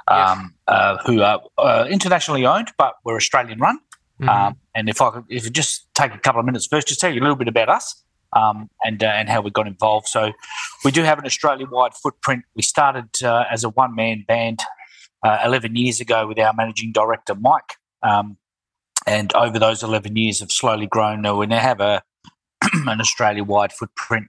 um, 0.07 0.53
uh, 0.67 0.98
who 1.05 1.22
are 1.22 1.41
uh, 1.57 1.88
internationally 1.89 2.45
owned, 2.45 2.72
but 2.77 2.95
we're 3.03 3.15
Australian 3.15 3.60
run. 3.60 3.79
Mm-hmm. 4.22 4.29
Um, 4.29 4.55
and 4.74 4.89
if 4.89 5.01
I 5.01 5.12
could, 5.12 5.25
if 5.29 5.43
you 5.43 5.50
just 5.50 5.88
take 5.93 6.13
a 6.13 6.17
couple 6.17 6.39
of 6.39 6.45
minutes 6.45 6.67
first, 6.67 6.88
just 6.88 7.01
tell 7.01 7.13
you 7.13 7.19
a 7.19 7.24
little 7.24 7.36
bit 7.36 7.48
about 7.48 7.69
us 7.69 8.03
um, 8.34 8.69
and 8.84 9.03
uh, 9.03 9.07
and 9.07 9.29
how 9.29 9.41
we 9.41 9.51
got 9.51 9.67
involved. 9.67 10.07
So 10.07 10.31
we 10.84 10.91
do 10.91 11.03
have 11.03 11.19
an 11.19 11.25
Australia-wide 11.25 11.93
footprint. 11.95 12.43
We 12.55 12.62
started 12.62 13.10
uh, 13.24 13.45
as 13.51 13.63
a 13.63 13.69
one-man 13.69 14.25
band 14.27 14.60
uh, 15.24 15.39
11 15.43 15.75
years 15.75 16.00
ago 16.00 16.27
with 16.27 16.39
our 16.39 16.53
managing 16.53 16.91
director 16.91 17.36
Mike, 17.36 17.77
um, 18.03 18.38
and 19.07 19.34
over 19.36 19.60
those 19.60 19.84
11 19.84 20.15
years 20.15 20.39
have 20.39 20.51
slowly 20.51 20.88
grown. 20.88 21.22
Now 21.22 21.38
we 21.38 21.48
now 21.48 21.60
have 21.60 21.81
a 21.81 22.03
an 22.74 23.00
Australia-wide 23.00 23.74
footprint. 23.74 24.27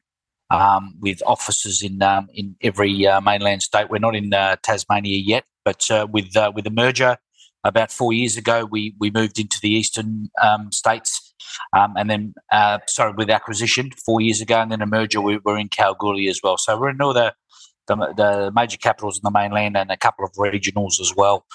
Um, 0.48 0.94
with 1.00 1.24
offices 1.26 1.82
in 1.82 2.00
um, 2.02 2.28
in 2.32 2.54
every 2.62 3.04
uh, 3.04 3.20
mainland 3.20 3.62
state, 3.62 3.90
we're 3.90 3.98
not 3.98 4.14
in 4.14 4.32
uh, 4.32 4.54
Tasmania 4.62 5.18
yet, 5.18 5.44
but 5.64 5.84
with 6.12 6.36
with 6.54 6.62
the 6.62 6.70
merger, 6.70 7.16
about 7.68 7.90
four 7.90 8.12
years 8.12 8.36
ago, 8.36 8.64
we 8.64 8.94
we 8.98 9.10
moved 9.10 9.38
into 9.38 9.58
the 9.60 9.70
eastern 9.70 10.30
um, 10.42 10.72
states, 10.72 11.34
um, 11.76 11.94
and 11.96 12.08
then 12.10 12.34
uh, 12.52 12.78
sorry, 12.86 13.12
with 13.16 13.30
acquisition 13.30 13.90
four 14.04 14.20
years 14.20 14.40
ago, 14.40 14.60
and 14.60 14.70
then 14.70 14.82
a 14.82 14.86
merger. 14.86 15.20
We 15.20 15.38
were 15.38 15.58
in 15.58 15.68
Kalgoorlie 15.68 16.28
as 16.28 16.40
well, 16.42 16.56
so 16.56 16.78
we're 16.78 16.90
in 16.90 17.00
all 17.00 17.14
the 17.14 17.34
the, 17.86 17.96
the 18.16 18.52
major 18.54 18.76
capitals 18.76 19.16
in 19.16 19.22
the 19.22 19.30
mainland 19.30 19.76
and 19.76 19.90
a 19.90 19.96
couple 19.96 20.24
of 20.24 20.32
regionals 20.32 21.00
as 21.00 21.12
well. 21.16 21.46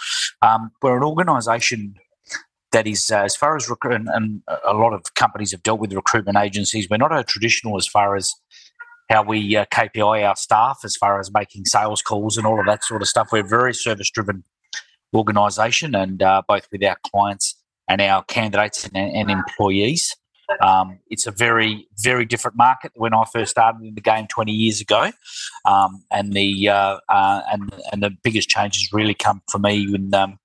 Um, 0.41 0.72
we're 0.82 0.98
an 0.98 1.03
organisation 1.03 1.96
that 2.72 2.88
is, 2.88 3.12
uh, 3.12 3.18
as 3.20 3.36
far 3.36 3.58
as 3.58 3.70
recruitment, 3.70 4.10
and 4.13 4.41
a 4.65 4.74
lot 4.74 4.94
of 4.94 5.13
companies 5.15 5.51
have 5.51 5.62
dealt 5.63 5.80
with 5.80 5.94
recruitment 5.94 6.38
agencies. 6.38 6.88
We're 6.89 6.98
not 6.98 7.18
a 7.18 7.24
traditional 7.24 7.77
as 7.77 7.88
far 7.88 8.15
as 8.15 8.34
how 9.10 9.24
we 9.24 9.58
uh, 9.58 9.65
KPI 9.65 10.25
our 10.25 10.38
staff 10.38 10.80
as 10.86 10.96
far 10.96 11.20
as 11.20 11.32
making 11.34 11.65
sales 11.65 12.01
calls 12.01 12.38
and 12.38 12.48
all 12.48 12.60
of 12.60 12.65
that 12.65 12.84
sort 12.84 13.01
of 13.01 13.10
stuff. 13.10 13.30
We're 13.32 13.44
very 13.44 13.74
service 13.74 14.10
driven 14.10 14.46
organisation, 15.13 15.96
and 15.96 16.22
uh, 16.22 16.41
both 16.48 16.68
with 16.72 16.84
our 16.84 16.98
clients 17.12 17.56
and 17.88 18.01
our 18.01 18.24
candidates 18.24 18.86
and, 18.86 18.98
and 18.98 19.30
employees. 19.30 20.15
Um, 20.62 21.00
it's 21.10 21.27
a 21.27 21.32
very, 21.32 21.88
very 22.00 22.25
different 22.25 22.58
market 22.58 22.91
when 22.96 23.13
I 23.13 23.24
first 23.32 23.51
started 23.51 23.82
in 23.84 23.96
the 23.96 24.01
game 24.01 24.27
20 24.27 24.51
years 24.51 24.82
ago, 24.82 25.12
um, 25.65 26.03
and 26.12 26.34
the 26.34 26.70
uh, 26.70 26.98
uh, 27.08 27.41
and 27.51 27.74
and 27.91 28.03
the 28.03 28.12
biggest 28.24 28.50
changes 28.50 28.89
really 28.91 29.13
come 29.13 29.41
for 29.50 29.60
me 29.60 29.94
in 29.94 30.13
um, 30.13 30.39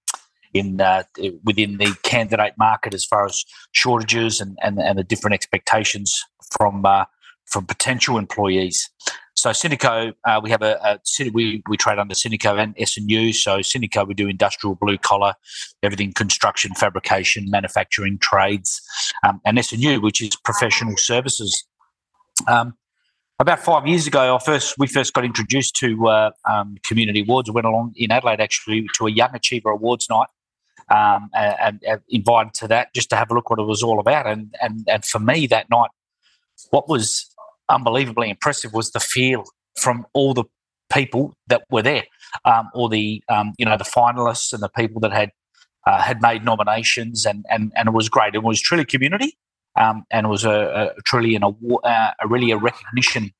in 0.54 0.80
uh, 0.80 1.02
within 1.44 1.78
the 1.78 1.94
candidate 2.02 2.54
market 2.56 2.94
as 2.94 3.04
far 3.04 3.26
as 3.26 3.44
shortages 3.72 4.40
and 4.40 4.56
and, 4.62 4.78
and 4.78 4.98
the 4.98 5.04
different 5.04 5.34
expectations 5.34 6.24
from 6.56 6.86
uh, 6.86 7.04
from 7.46 7.66
potential 7.66 8.18
employees. 8.18 8.88
So 9.46 9.68
Synico, 9.68 10.12
uh, 10.24 10.40
we 10.42 10.50
have 10.50 10.62
a, 10.62 10.74
a, 10.82 11.30
we 11.30 11.62
we 11.68 11.76
trade 11.76 12.00
under 12.00 12.16
Synico 12.16 12.60
and 12.60 12.74
S&U. 12.78 13.32
So 13.32 13.58
Synico, 13.58 14.04
we 14.04 14.12
do 14.12 14.26
industrial 14.26 14.74
blue 14.74 14.98
collar, 14.98 15.34
everything 15.84 16.12
construction, 16.12 16.74
fabrication, 16.74 17.48
manufacturing, 17.48 18.18
trades, 18.18 18.82
um, 19.24 19.40
and 19.44 19.56
S&U, 19.56 20.00
which 20.00 20.20
is 20.20 20.34
professional 20.34 20.96
services. 20.96 21.64
Um, 22.48 22.74
about 23.38 23.60
five 23.60 23.86
years 23.86 24.08
ago, 24.08 24.34
I 24.34 24.44
first 24.44 24.74
we 24.78 24.88
first 24.88 25.12
got 25.12 25.24
introduced 25.24 25.76
to 25.76 26.08
uh, 26.08 26.30
um, 26.50 26.74
community 26.82 27.20
awards. 27.20 27.48
I 27.48 27.52
went 27.52 27.68
along 27.68 27.92
in 27.94 28.10
Adelaide 28.10 28.40
actually 28.40 28.88
to 28.98 29.06
a 29.06 29.12
Young 29.12 29.30
Achiever 29.32 29.70
Awards 29.70 30.08
night, 30.10 30.26
um, 30.90 31.30
and, 31.32 31.80
and, 31.86 32.00
invited 32.08 32.52
to 32.54 32.66
that 32.66 32.92
just 32.94 33.10
to 33.10 33.16
have 33.16 33.30
a 33.30 33.34
look 33.34 33.48
what 33.48 33.60
it 33.60 33.66
was 33.66 33.84
all 33.84 34.00
about. 34.00 34.26
And 34.26 34.56
and 34.60 34.84
and 34.88 35.04
for 35.04 35.20
me 35.20 35.46
that 35.46 35.70
night, 35.70 35.90
what 36.70 36.88
was 36.88 37.32
unbelievably 37.68 38.30
impressive 38.30 38.72
was 38.72 38.90
the 38.92 39.00
feel 39.00 39.44
from 39.78 40.06
all 40.12 40.34
the 40.34 40.44
people 40.92 41.34
that 41.48 41.64
were 41.70 41.82
there, 41.82 42.04
um, 42.44 42.68
or 42.74 42.88
the 42.88 43.22
um, 43.28 43.52
you 43.58 43.66
know 43.66 43.76
the 43.76 43.84
finalists 43.84 44.52
and 44.52 44.62
the 44.62 44.68
people 44.68 45.00
that 45.00 45.12
had 45.12 45.30
uh, 45.86 46.00
had 46.00 46.22
made 46.22 46.44
nominations, 46.44 47.26
and 47.26 47.44
and 47.50 47.72
and 47.76 47.88
it 47.88 47.92
was 47.92 48.08
great. 48.08 48.34
It 48.34 48.42
was 48.42 48.60
truly 48.60 48.84
community, 48.84 49.36
um, 49.78 50.04
and 50.10 50.26
it 50.26 50.30
was 50.30 50.44
a, 50.44 50.92
a 50.98 51.02
truly 51.02 51.34
an 51.34 51.42
award, 51.42 51.84
uh, 51.84 52.12
a 52.22 52.28
really 52.28 52.50
a 52.50 52.56
recognition, 52.56 53.32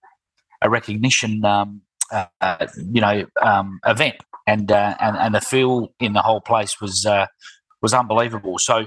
a 0.62 0.70
recognition, 0.70 1.44
um, 1.44 1.82
uh, 2.12 2.66
you 2.76 3.00
know, 3.00 3.26
um, 3.42 3.80
event, 3.86 4.16
and 4.46 4.70
uh, 4.70 4.96
and 5.00 5.16
and 5.16 5.34
the 5.34 5.40
feel 5.40 5.92
in 6.00 6.12
the 6.12 6.22
whole 6.22 6.40
place 6.40 6.80
was 6.80 7.06
uh, 7.06 7.26
was 7.82 7.94
unbelievable. 7.94 8.58
So 8.58 8.86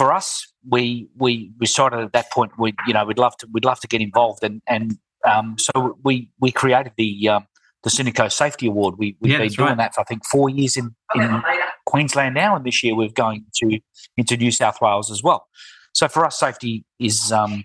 for 0.00 0.14
us, 0.14 0.50
we 0.66 1.08
we 1.14 1.52
decided 1.60 2.00
at 2.00 2.14
that 2.14 2.30
point 2.30 2.52
we 2.58 2.72
you 2.86 2.94
know 2.94 3.04
we'd 3.04 3.18
love 3.18 3.36
to 3.36 3.46
we'd 3.52 3.66
love 3.66 3.80
to 3.80 3.86
get 3.86 4.00
involved 4.00 4.42
and 4.42 4.62
and 4.66 4.96
um, 5.30 5.56
so 5.58 5.98
we 6.02 6.30
we 6.40 6.50
created 6.50 6.92
the 6.96 7.28
um, 7.28 7.46
the 7.82 7.90
Synico 7.90 8.32
Safety 8.32 8.66
Award. 8.66 8.94
We, 8.96 9.14
we've 9.20 9.32
yeah, 9.32 9.40
been 9.40 9.50
doing 9.50 9.68
right. 9.68 9.76
that 9.76 9.94
for 9.94 10.00
I 10.00 10.04
think 10.04 10.24
four 10.24 10.48
years 10.48 10.78
in, 10.78 10.94
in 11.14 11.42
Queensland 11.84 12.34
now, 12.34 12.56
and 12.56 12.64
this 12.64 12.82
year 12.82 12.94
we're 12.96 13.10
going 13.10 13.44
to 13.56 13.78
into 14.16 14.38
New 14.38 14.50
South 14.50 14.80
Wales 14.80 15.10
as 15.10 15.22
well. 15.22 15.46
So 15.92 16.08
for 16.08 16.24
us, 16.24 16.40
safety 16.40 16.86
is, 16.98 17.30
um, 17.30 17.64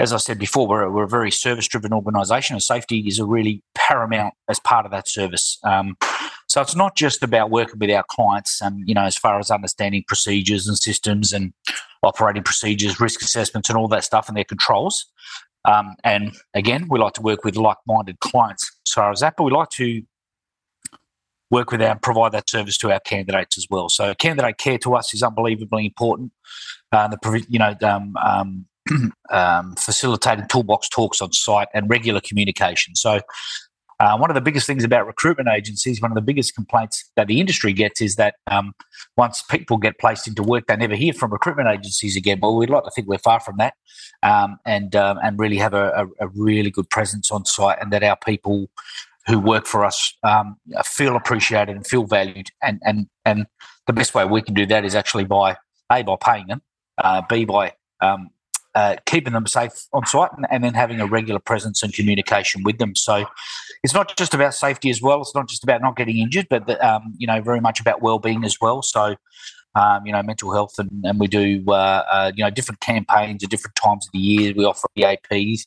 as 0.00 0.12
I 0.12 0.16
said 0.16 0.40
before, 0.40 0.66
we're, 0.66 0.90
we're 0.90 1.04
a 1.04 1.08
very 1.08 1.30
service 1.30 1.68
driven 1.68 1.92
organisation, 1.92 2.54
and 2.54 2.62
safety 2.64 2.98
is 3.06 3.20
a 3.20 3.24
really 3.24 3.62
paramount 3.76 4.34
as 4.48 4.58
part 4.58 4.86
of 4.86 4.90
that 4.90 5.06
service. 5.08 5.60
Um, 5.62 5.96
so 6.54 6.60
it's 6.60 6.76
not 6.76 6.94
just 6.94 7.24
about 7.24 7.50
working 7.50 7.80
with 7.80 7.90
our 7.90 8.04
clients, 8.08 8.62
um, 8.62 8.84
you 8.86 8.94
know, 8.94 9.02
as 9.02 9.16
far 9.16 9.40
as 9.40 9.50
understanding 9.50 10.04
procedures 10.06 10.68
and 10.68 10.78
systems 10.78 11.32
and 11.32 11.52
operating 12.04 12.44
procedures, 12.44 13.00
risk 13.00 13.22
assessments, 13.22 13.68
and 13.68 13.76
all 13.76 13.88
that 13.88 14.04
stuff 14.04 14.28
and 14.28 14.36
their 14.36 14.44
controls. 14.44 15.06
Um, 15.64 15.96
and 16.04 16.32
again, 16.54 16.86
we 16.88 17.00
like 17.00 17.14
to 17.14 17.22
work 17.22 17.42
with 17.42 17.56
like-minded 17.56 18.20
clients 18.20 18.70
as 18.86 18.92
far 18.92 19.10
as 19.10 19.18
that, 19.18 19.34
but 19.36 19.42
we 19.42 19.50
like 19.50 19.70
to 19.70 20.04
work 21.50 21.72
with 21.72 21.82
our 21.82 21.98
provide 21.98 22.30
that 22.30 22.48
service 22.48 22.78
to 22.78 22.92
our 22.92 23.00
candidates 23.00 23.58
as 23.58 23.66
well. 23.68 23.88
So 23.88 24.14
candidate 24.14 24.56
care 24.56 24.78
to 24.78 24.94
us 24.94 25.12
is 25.12 25.24
unbelievably 25.24 25.84
important. 25.84 26.30
Uh, 26.92 27.08
the 27.08 27.44
you 27.48 27.58
know 27.58 27.74
um, 27.82 28.14
um, 28.24 28.66
um, 29.30 29.74
facilitating 29.74 30.46
toolbox 30.46 30.88
talks 30.88 31.20
on 31.20 31.32
site 31.32 31.66
and 31.74 31.90
regular 31.90 32.20
communication. 32.20 32.94
So 32.94 33.22
uh, 34.00 34.16
one 34.16 34.30
of 34.30 34.34
the 34.34 34.40
biggest 34.40 34.66
things 34.66 34.84
about 34.84 35.06
recruitment 35.06 35.48
agencies, 35.48 36.00
one 36.00 36.10
of 36.10 36.14
the 36.14 36.22
biggest 36.22 36.54
complaints 36.54 37.10
that 37.16 37.26
the 37.26 37.40
industry 37.40 37.72
gets 37.72 38.00
is 38.00 38.16
that 38.16 38.34
um, 38.50 38.72
once 39.16 39.42
people 39.42 39.76
get 39.76 39.98
placed 39.98 40.26
into 40.26 40.42
work, 40.42 40.66
they 40.66 40.76
never 40.76 40.96
hear 40.96 41.12
from 41.12 41.32
recruitment 41.32 41.68
agencies 41.68 42.16
again. 42.16 42.38
Well, 42.40 42.56
we'd 42.56 42.70
like 42.70 42.84
to 42.84 42.90
think 42.90 43.06
we're 43.06 43.18
far 43.18 43.40
from 43.40 43.56
that, 43.58 43.74
um, 44.22 44.58
and 44.66 44.94
um, 44.96 45.18
and 45.22 45.38
really 45.38 45.58
have 45.58 45.74
a, 45.74 46.08
a, 46.20 46.26
a, 46.26 46.28
really 46.28 46.70
good 46.70 46.90
presence 46.90 47.30
on 47.30 47.44
site, 47.44 47.78
and 47.80 47.92
that 47.92 48.02
our 48.02 48.16
people 48.24 48.68
who 49.26 49.38
work 49.38 49.66
for 49.66 49.84
us 49.84 50.14
um, 50.22 50.56
feel 50.84 51.16
appreciated 51.16 51.76
and 51.76 51.86
feel 51.86 52.04
valued. 52.04 52.48
And 52.62 52.80
and 52.84 53.06
and 53.24 53.46
the 53.86 53.92
best 53.92 54.14
way 54.14 54.24
we 54.24 54.42
can 54.42 54.54
do 54.54 54.66
that 54.66 54.84
is 54.84 54.94
actually 54.94 55.24
by 55.24 55.56
a 55.92 56.02
by 56.02 56.16
paying 56.20 56.48
them, 56.48 56.62
uh, 56.98 57.22
b 57.28 57.44
by 57.44 57.74
um, 58.00 58.30
uh, 58.74 58.96
keeping 59.06 59.32
them 59.32 59.46
safe 59.46 59.86
on 59.92 60.04
site 60.04 60.30
and, 60.36 60.46
and, 60.50 60.64
then 60.64 60.74
having 60.74 61.00
a 61.00 61.06
regular 61.06 61.38
presence 61.38 61.82
and 61.82 61.94
communication 61.94 62.62
with 62.64 62.78
them. 62.78 62.94
So 62.96 63.24
it's 63.84 63.94
not 63.94 64.16
just 64.16 64.32
about 64.34 64.54
safety 64.54 64.88
as 64.90 65.00
well. 65.02 65.20
It's 65.20 65.34
not 65.34 65.48
just 65.48 65.62
about 65.62 65.82
not 65.82 65.96
getting 65.96 66.18
injured, 66.18 66.46
but 66.48 66.66
the, 66.66 66.84
um, 66.84 67.14
you 67.18 67.26
know 67.26 67.40
very 67.40 67.60
much 67.60 67.80
about 67.80 68.02
well-being 68.02 68.44
as 68.44 68.56
well. 68.60 68.82
So 68.82 69.14
um, 69.74 70.06
you 70.06 70.12
know 70.12 70.22
mental 70.22 70.52
health 70.52 70.74
and, 70.78 70.90
and 71.04 71.20
we 71.20 71.28
do 71.28 71.62
uh, 71.68 72.02
uh, 72.10 72.32
you 72.34 72.42
know 72.42 72.50
different 72.50 72.80
campaigns 72.80 73.44
at 73.44 73.50
different 73.50 73.76
times 73.76 74.06
of 74.06 74.12
the 74.12 74.18
year. 74.18 74.54
We 74.56 74.64
offer 74.64 74.88
EAPs. 74.96 75.66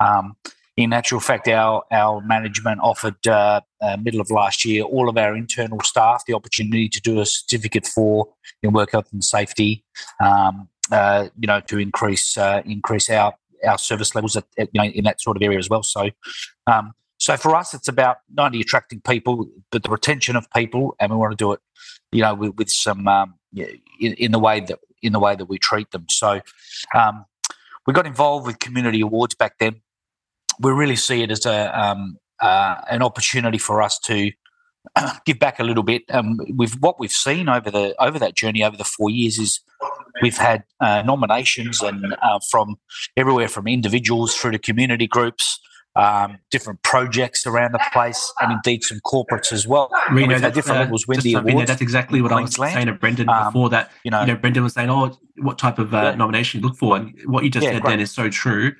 Um, 0.00 0.36
in 0.76 0.94
actual 0.94 1.20
fact, 1.20 1.48
our 1.48 1.84
our 1.92 2.22
management 2.22 2.80
offered 2.82 3.26
uh, 3.28 3.60
uh, 3.82 3.98
middle 4.02 4.22
of 4.22 4.30
last 4.30 4.64
year 4.64 4.82
all 4.82 5.10
of 5.10 5.18
our 5.18 5.36
internal 5.36 5.80
staff 5.80 6.24
the 6.26 6.34
opportunity 6.34 6.88
to 6.88 7.00
do 7.00 7.20
a 7.20 7.26
certificate 7.26 7.86
for 7.86 8.28
in 8.62 8.72
work 8.72 8.92
health 8.92 9.12
and 9.12 9.22
safety. 9.22 9.84
Um, 10.24 10.68
uh, 10.90 11.28
you 11.38 11.46
know, 11.46 11.60
to 11.60 11.78
increase 11.78 12.36
uh, 12.38 12.62
increase 12.64 13.10
our 13.10 13.34
our 13.66 13.78
service 13.78 14.14
levels 14.14 14.36
at, 14.36 14.44
at, 14.58 14.68
you 14.72 14.80
know 14.80 14.88
in 14.88 15.04
that 15.04 15.20
sort 15.20 15.36
of 15.36 15.42
area 15.42 15.58
as 15.58 15.68
well. 15.68 15.82
So, 15.82 16.08
um, 16.66 16.92
so 17.20 17.36
for 17.36 17.54
us, 17.54 17.74
it's 17.74 17.86
about 17.86 18.16
not 18.32 18.46
only 18.46 18.62
attracting 18.62 19.02
people, 19.02 19.46
but 19.70 19.82
the 19.82 19.90
retention 19.90 20.36
of 20.36 20.50
people, 20.52 20.96
and 20.98 21.12
we 21.12 21.18
want 21.18 21.32
to 21.32 21.36
do 21.36 21.52
it, 21.52 21.60
you 22.12 22.22
know, 22.22 22.34
with, 22.34 22.54
with 22.56 22.70
some 22.70 23.06
um, 23.06 23.34
in, 23.54 24.14
in, 24.14 24.32
the 24.32 24.38
way 24.38 24.60
that 24.60 24.78
in 25.02 25.12
the 25.12 25.20
way 25.20 25.36
that 25.36 25.44
we 25.44 25.58
treat 25.58 25.90
them. 25.90 26.06
So, 26.08 26.40
um, 26.94 27.26
we 27.86 27.92
got 27.92 28.06
involved 28.06 28.46
with 28.46 28.58
community 28.58 29.02
awards 29.02 29.34
back 29.34 29.58
then. 29.58 29.82
We 30.60 30.72
really 30.72 30.96
see 30.96 31.22
it 31.22 31.30
as 31.30 31.44
a 31.44 31.78
um, 31.78 32.16
uh, 32.40 32.76
an 32.90 33.02
opportunity 33.02 33.58
for 33.58 33.82
us 33.82 33.98
to 34.06 34.32
give 35.26 35.38
back 35.38 35.60
a 35.60 35.64
little 35.64 35.82
bit. 35.82 36.04
Um, 36.08 36.38
with 36.48 36.80
what 36.80 36.98
we've 36.98 37.12
seen 37.12 37.50
over 37.50 37.70
the 37.70 37.94
over 38.02 38.18
that 38.18 38.34
journey 38.34 38.64
over 38.64 38.78
the 38.78 38.84
four 38.84 39.10
years 39.10 39.38
is 39.38 39.60
we've 40.22 40.38
had 40.38 40.64
uh, 40.80 41.02
nominations 41.02 41.82
and 41.82 42.16
uh, 42.22 42.40
from 42.50 42.76
everywhere 43.14 43.48
from 43.48 43.68
individuals 43.68 44.34
through 44.34 44.52
to 44.52 44.58
community 44.58 45.06
groups. 45.06 45.60
Um, 45.96 46.38
different 46.52 46.80
projects 46.84 47.48
around 47.48 47.72
the 47.72 47.84
place, 47.92 48.32
and 48.40 48.52
indeed 48.52 48.84
some 48.84 49.00
corporates 49.00 49.52
as 49.52 49.66
well. 49.66 49.90
Reno, 50.12 50.38
that, 50.38 50.54
different 50.54 50.78
uh, 50.78 50.82
levels 50.82 51.08
win 51.08 51.18
the 51.18 51.34
awards. 51.34 51.66
that's 51.66 51.82
exactly 51.82 52.22
what 52.22 52.30
I 52.30 52.42
was 52.42 52.54
saying 52.54 52.86
to 52.86 52.92
Brendan 52.92 53.28
um, 53.28 53.46
before. 53.46 53.70
That 53.70 53.90
you 54.04 54.10
know, 54.12 54.20
you 54.20 54.28
know, 54.28 54.36
Brendan 54.36 54.62
was 54.62 54.72
saying, 54.72 54.88
"Oh, 54.88 55.18
what 55.38 55.58
type 55.58 55.80
of 55.80 55.92
uh, 55.92 55.96
yeah. 55.96 56.14
nomination 56.14 56.60
you 56.60 56.68
look 56.68 56.76
for?" 56.76 56.96
And 56.96 57.18
what 57.24 57.42
you 57.42 57.50
just 57.50 57.64
yeah, 57.64 57.72
said 57.72 57.82
great. 57.82 57.90
then 57.90 58.00
is 58.00 58.12
so 58.12 58.30
true 58.30 58.72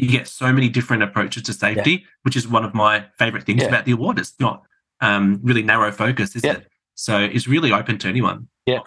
you 0.00 0.08
get 0.08 0.26
so 0.26 0.50
many 0.50 0.68
different 0.68 1.02
approaches 1.02 1.42
to 1.44 1.52
safety, 1.52 1.90
yeah. 1.90 2.06
which 2.22 2.34
is 2.34 2.48
one 2.48 2.64
of 2.64 2.72
my 2.72 3.04
favorite 3.18 3.44
things 3.44 3.62
about 3.62 3.84
the 3.84 3.92
award. 3.92 4.18
It's 4.18 4.34
not 4.40 4.62
um, 5.02 5.40
really 5.42 5.62
narrow 5.62 5.92
focus, 5.92 6.34
is 6.34 6.42
it? 6.42 6.66
So 6.94 7.18
it's 7.18 7.46
really 7.46 7.70
open 7.70 7.98
to 7.98 8.08
anyone. 8.08 8.48
Yeah, 8.66 8.80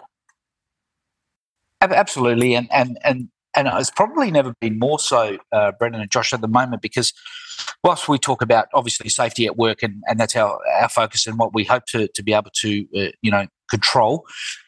absolutely, 1.80 2.54
and 2.54 2.68
and 2.72 2.98
and 3.04 3.28
and 3.54 3.68
it's 3.68 3.90
probably 3.90 4.30
never 4.30 4.54
been 4.60 4.78
more 4.78 4.98
so, 4.98 5.38
uh, 5.52 5.72
Brendan 5.78 6.00
and 6.00 6.10
Josh, 6.10 6.32
at 6.32 6.40
the 6.40 6.48
moment 6.48 6.82
because 6.82 7.12
whilst 7.82 8.08
we 8.08 8.18
talk 8.18 8.42
about 8.42 8.66
obviously 8.74 9.08
safety 9.08 9.46
at 9.46 9.56
work 9.56 9.82
and, 9.82 10.02
and 10.08 10.18
that's 10.18 10.36
our, 10.36 10.58
our 10.80 10.88
focus 10.88 11.26
and 11.26 11.38
what 11.38 11.54
we 11.54 11.64
hope 11.64 11.84
to, 11.86 12.08
to 12.08 12.22
be 12.22 12.32
able 12.32 12.50
to 12.54 12.86
uh, 12.96 13.10
you 13.22 13.30
know 13.30 13.46
control, 13.70 14.24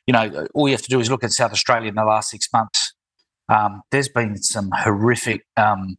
you 0.06 0.12
know 0.12 0.46
all 0.54 0.68
you 0.68 0.74
have 0.74 0.82
to 0.82 0.90
do 0.90 1.00
is 1.00 1.10
look 1.10 1.24
at 1.24 1.32
South 1.32 1.52
Australia 1.52 1.88
in 1.88 1.94
the 1.94 2.04
last 2.04 2.30
six 2.30 2.48
months. 2.52 2.94
Um, 3.48 3.82
there's 3.90 4.08
been 4.08 4.36
some 4.42 4.70
horrific 4.74 5.46
um, 5.56 5.96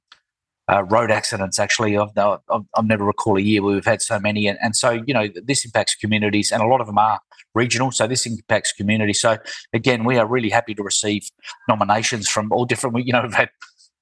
uh, 0.69 0.84
road 0.84 1.12
accidents. 1.12 1.60
Actually, 1.60 1.97
I've, 1.97 2.17
I've, 2.17 2.39
I've, 2.50 2.86
never 2.86 3.06
recall 3.06 3.38
a 3.38 3.41
year 3.41 3.63
where 3.63 3.73
we've 3.73 3.86
had 3.86 4.02
so 4.02 4.19
many, 4.19 4.47
and, 4.47 4.58
and 4.62 4.76
so 4.76 4.91
you 4.91 5.13
know 5.13 5.28
this 5.43 5.65
impacts 5.65 5.95
communities, 5.95 6.52
and 6.52 6.62
a 6.62 6.67
lot 6.67 6.82
of 6.82 6.88
them 6.88 6.97
are 6.97 7.19
regional. 7.56 7.91
So 7.91 8.08
this 8.08 8.26
impacts 8.26 8.73
community. 8.73 9.13
So 9.13 9.38
again, 9.73 10.04
we 10.04 10.17
are 10.17 10.28
really 10.28 10.50
happy 10.50 10.76
to 10.76 10.84
receive 10.84 11.30
nominations 11.67 12.28
from 12.28 12.52
all 12.52 12.65
different. 12.65 13.06
You 13.06 13.13
know, 13.13 13.21
we've 13.21 13.34
had 13.34 13.50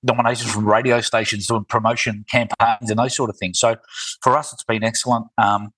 nominations 0.03 0.51
from 0.51 0.67
radio 0.67 1.01
stations 1.01 1.47
doing 1.47 1.65
promotion 1.65 2.25
campaigns 2.29 2.89
and 2.89 2.99
those 2.99 3.15
sort 3.15 3.29
of 3.29 3.38
things. 3.38 3.60
So 3.60 3.75
for 4.21 4.38
us, 4.38 4.53
it's 4.53 4.63
been 4.63 4.84
excellent. 4.84 5.27
Um, 5.38 5.73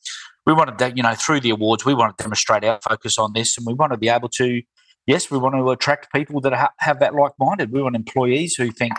we 0.46 0.54
wanted 0.54 0.78
to, 0.80 0.94
you 0.96 1.04
know, 1.04 1.14
through 1.14 1.42
the 1.42 1.50
awards, 1.50 1.86
we 1.86 1.94
want 1.94 2.18
to 2.18 2.24
demonstrate 2.24 2.64
our 2.64 2.80
focus 2.88 3.18
on 3.18 3.34
this, 3.34 3.58
and 3.58 3.66
we 3.68 3.74
want 3.74 3.92
to 3.92 3.98
be 3.98 4.10
able 4.10 4.30
to, 4.30 4.62
yes, 5.06 5.30
we 5.30 5.38
want 5.38 5.56
to 5.56 5.70
attract 5.72 6.12
people 6.14 6.40
that 6.42 6.72
have 6.80 7.00
that 7.00 7.14
like-minded. 7.14 7.72
We 7.72 7.82
want 7.82 7.96
employees 7.96 8.56
who 8.56 8.72
think 8.72 8.94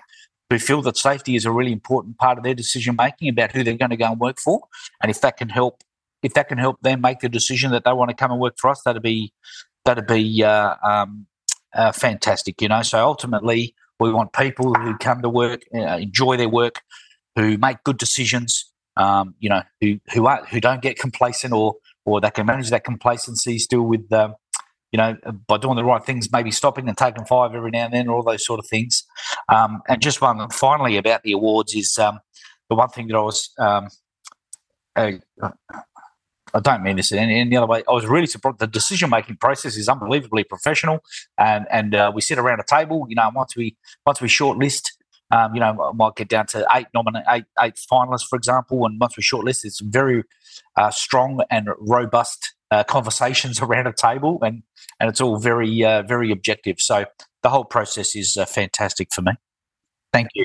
who 0.50 0.58
feel 0.58 0.80
that 0.80 0.96
safety 0.96 1.36
is 1.36 1.44
a 1.44 1.50
really 1.50 1.72
important 1.72 2.16
part 2.16 2.38
of 2.38 2.44
their 2.44 2.54
decision 2.54 2.96
making 2.96 3.28
about 3.28 3.52
who 3.52 3.62
they're 3.62 3.76
going 3.76 3.90
to 3.90 3.96
go 3.96 4.10
and 4.10 4.20
work 4.20 4.38
for, 4.38 4.60
and 5.02 5.10
if 5.10 5.20
that 5.20 5.36
can 5.36 5.48
help, 5.48 5.82
if 6.22 6.34
that 6.34 6.48
can 6.48 6.58
help 6.58 6.80
them 6.82 7.00
make 7.00 7.20
the 7.20 7.28
decision 7.28 7.70
that 7.70 7.84
they 7.84 7.92
want 7.92 8.10
to 8.10 8.16
come 8.16 8.30
and 8.30 8.40
work 8.40 8.56
for 8.58 8.70
us, 8.70 8.82
that'd 8.84 9.02
be 9.02 9.32
that'd 9.84 10.06
be 10.06 10.44
uh, 10.44 10.74
um, 10.82 11.26
uh, 11.74 11.92
fantastic. 11.92 12.60
You 12.60 12.68
know, 12.68 12.82
so 12.82 12.98
ultimately 13.04 13.74
we 13.98 14.12
want 14.12 14.32
people 14.32 14.74
who 14.74 14.96
come 14.98 15.22
to 15.22 15.28
work, 15.28 15.62
uh, 15.74 15.98
enjoy 15.98 16.36
their 16.36 16.48
work, 16.48 16.82
who 17.36 17.58
make 17.58 17.82
good 17.84 17.98
decisions. 17.98 18.72
Um, 18.96 19.34
you 19.38 19.48
know, 19.48 19.62
who 19.80 20.00
who 20.12 20.26
are 20.26 20.44
who 20.46 20.60
don't 20.60 20.82
get 20.82 20.98
complacent 20.98 21.52
or 21.52 21.76
or 22.04 22.20
they 22.20 22.30
can 22.30 22.46
manage 22.46 22.70
that 22.70 22.84
complacency 22.84 23.58
still 23.58 23.82
with 23.82 24.12
um, 24.12 24.34
you 24.92 24.96
know, 24.96 25.16
by 25.46 25.58
doing 25.58 25.76
the 25.76 25.84
right 25.84 26.02
things, 26.04 26.32
maybe 26.32 26.50
stopping 26.50 26.88
and 26.88 26.96
taking 26.96 27.24
five 27.24 27.54
every 27.54 27.70
now 27.70 27.84
and 27.84 27.94
then, 27.94 28.08
or 28.08 28.16
all 28.16 28.22
those 28.22 28.44
sort 28.44 28.58
of 28.58 28.66
things. 28.66 29.04
Um, 29.48 29.82
and 29.88 30.00
just 30.00 30.20
one 30.20 30.48
finally 30.50 30.96
about 30.96 31.22
the 31.22 31.32
awards 31.32 31.74
is 31.74 31.98
um, 31.98 32.20
the 32.70 32.76
one 32.76 32.88
thing 32.88 33.08
that 33.08 33.16
I 33.16 33.20
was, 33.20 33.50
um, 33.58 33.88
uh, 34.96 35.12
I 36.54 36.60
don't 36.60 36.82
mean 36.82 36.96
this 36.96 37.12
in 37.12 37.18
any, 37.18 37.40
any, 37.40 37.56
other 37.56 37.66
way. 37.66 37.82
I 37.88 37.92
was 37.92 38.06
really 38.06 38.26
surprised. 38.26 38.58
The 38.58 38.66
decision 38.66 39.10
making 39.10 39.36
process 39.36 39.76
is 39.76 39.88
unbelievably 39.88 40.44
professional, 40.44 41.00
and 41.38 41.66
and 41.70 41.94
uh, 41.94 42.12
we 42.14 42.20
sit 42.20 42.38
around 42.38 42.60
a 42.60 42.64
table. 42.64 43.06
You 43.08 43.16
know, 43.16 43.30
once 43.34 43.56
we 43.56 43.76
once 44.06 44.20
we 44.20 44.28
shortlist. 44.28 44.92
Um, 45.30 45.54
you 45.54 45.60
know, 45.60 45.90
I 45.90 45.92
might 45.92 46.16
get 46.16 46.30
down 46.30 46.46
to 46.46 46.66
eight 46.74 46.86
nominate 46.94 47.24
eight 47.28 47.44
eight 47.60 47.74
finalists, 47.74 48.26
for 48.26 48.36
example, 48.36 48.86
and 48.86 48.98
once 48.98 49.14
we 49.14 49.22
shortlist, 49.22 49.62
it's 49.66 49.78
very 49.80 50.24
uh, 50.74 50.90
strong 50.90 51.42
and 51.50 51.68
robust 51.80 52.54
uh, 52.70 52.82
conversations 52.84 53.60
around 53.62 53.86
a 53.86 53.92
table, 53.92 54.38
and 54.42 54.62
and 54.98 55.10
it's 55.10 55.20
all 55.20 55.38
very 55.38 55.84
uh, 55.84 56.02
very 56.02 56.32
objective. 56.32 56.76
So 56.80 57.04
the 57.42 57.50
whole 57.50 57.66
process 57.66 58.16
is 58.16 58.38
uh, 58.38 58.46
fantastic 58.46 59.12
for 59.12 59.20
me. 59.20 59.32
Thank 60.14 60.28
you. 60.34 60.44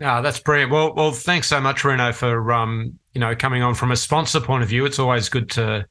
Ah, 0.00 0.20
that's 0.20 0.40
brilliant. 0.40 0.72
Well, 0.72 0.94
well, 0.94 1.12
thanks 1.12 1.48
so 1.48 1.60
much, 1.60 1.84
Reno, 1.84 2.12
for 2.12 2.52
um, 2.52 2.98
you 3.12 3.20
know 3.20 3.34
coming 3.36 3.62
on 3.62 3.74
from 3.74 3.92
a 3.92 3.96
sponsor 3.96 4.40
point 4.40 4.62
of 4.62 4.68
view. 4.68 4.84
It's 4.84 4.98
always 4.98 5.28
good 5.28 5.50
to 5.50 5.86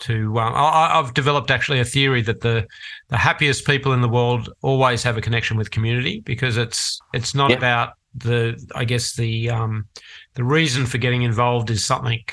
to. 0.00 0.38
Um, 0.38 0.52
I, 0.56 0.90
have 0.94 1.14
developed 1.14 1.50
actually 1.50 1.80
a 1.80 1.84
theory 1.84 2.22
that 2.22 2.40
the 2.40 2.66
the 3.08 3.16
happiest 3.16 3.66
people 3.66 3.92
in 3.92 4.00
the 4.00 4.08
world 4.08 4.52
always 4.62 5.02
have 5.04 5.16
a 5.16 5.20
connection 5.20 5.56
with 5.56 5.70
community 5.70 6.20
because 6.20 6.56
it's 6.56 7.00
it's 7.12 7.34
not 7.34 7.50
yep. 7.50 7.58
about 7.58 7.92
the 8.16 8.60
I 8.74 8.84
guess 8.84 9.14
the 9.14 9.50
um, 9.50 9.86
the 10.34 10.44
reason 10.44 10.84
for 10.84 10.98
getting 10.98 11.22
involved 11.22 11.70
is 11.70 11.84
something 11.84 12.24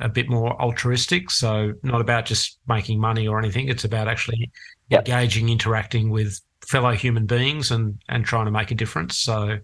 a 0.00 0.08
bit 0.08 0.30
more 0.30 0.60
altruistic. 0.60 1.30
So 1.30 1.74
not 1.82 2.00
about 2.00 2.24
just 2.24 2.58
making 2.66 2.98
money 2.98 3.28
or 3.28 3.38
anything. 3.38 3.68
It's 3.68 3.84
about 3.84 4.08
actually 4.08 4.50
yep. 4.88 5.00
engaging, 5.00 5.50
interacting 5.50 6.10
with 6.10 6.40
fellow 6.66 6.92
human 6.92 7.26
beings 7.26 7.70
and 7.70 7.98
and 8.08 8.24
trying 8.24 8.46
to 8.46 8.50
make 8.50 8.70
a 8.70 8.74
difference. 8.74 9.18
So 9.18 9.58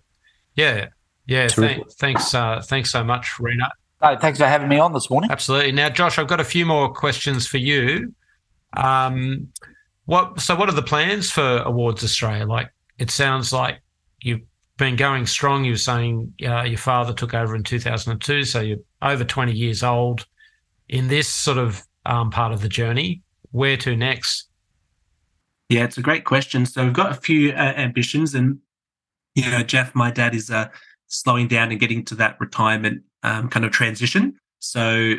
yeah, 0.54 0.88
yeah. 1.26 1.48
Th- 1.48 1.82
thanks, 1.92 2.34
uh, 2.34 2.62
thanks 2.64 2.90
so 2.90 3.04
much, 3.04 3.38
Reno. 3.38 3.66
No, 4.02 4.16
thanks 4.18 4.38
for 4.38 4.46
having 4.46 4.68
me 4.68 4.78
on 4.78 4.92
this 4.92 5.10
morning. 5.10 5.30
Absolutely. 5.30 5.72
Now, 5.72 5.88
Josh, 5.88 6.18
I've 6.18 6.28
got 6.28 6.40
a 6.40 6.44
few 6.44 6.66
more 6.66 6.92
questions 6.92 7.46
for 7.46 7.58
you. 7.58 8.14
Um, 8.76 9.48
what 10.04 10.40
so 10.40 10.54
what 10.54 10.68
are 10.68 10.74
the 10.74 10.82
plans 10.82 11.30
for 11.30 11.58
Awards 11.58 12.04
Australia? 12.04 12.46
Like 12.46 12.70
it 12.98 13.10
sounds 13.10 13.52
like 13.52 13.80
you've 14.20 14.42
been 14.76 14.96
going 14.96 15.26
strong. 15.26 15.64
You 15.64 15.72
were 15.72 15.78
saying 15.78 16.34
uh, 16.46 16.62
your 16.62 16.78
father 16.78 17.12
took 17.12 17.34
over 17.34 17.56
in 17.56 17.62
2002, 17.62 18.44
so 18.44 18.60
you're 18.60 18.78
over 19.02 19.24
20 19.24 19.52
years 19.52 19.82
old. 19.82 20.26
In 20.88 21.08
this 21.08 21.28
sort 21.28 21.58
of 21.58 21.82
um, 22.04 22.30
part 22.30 22.52
of 22.52 22.60
the 22.60 22.68
journey, 22.68 23.22
where 23.50 23.76
to 23.78 23.96
next? 23.96 24.48
Yeah, 25.68 25.82
it's 25.82 25.98
a 25.98 26.02
great 26.02 26.24
question. 26.24 26.64
So 26.64 26.84
we've 26.84 26.92
got 26.92 27.10
a 27.10 27.20
few 27.20 27.50
uh, 27.50 27.74
ambitions, 27.76 28.34
and 28.34 28.58
you 29.34 29.50
know, 29.50 29.62
Jeff, 29.62 29.94
my 29.94 30.12
dad 30.12 30.34
is 30.34 30.50
uh, 30.50 30.68
slowing 31.08 31.48
down 31.48 31.70
and 31.70 31.80
getting 31.80 32.04
to 32.04 32.14
that 32.16 32.38
retirement 32.40 33.02
um, 33.22 33.48
kind 33.48 33.64
of 33.64 33.72
transition. 33.72 34.36
So 34.58 35.14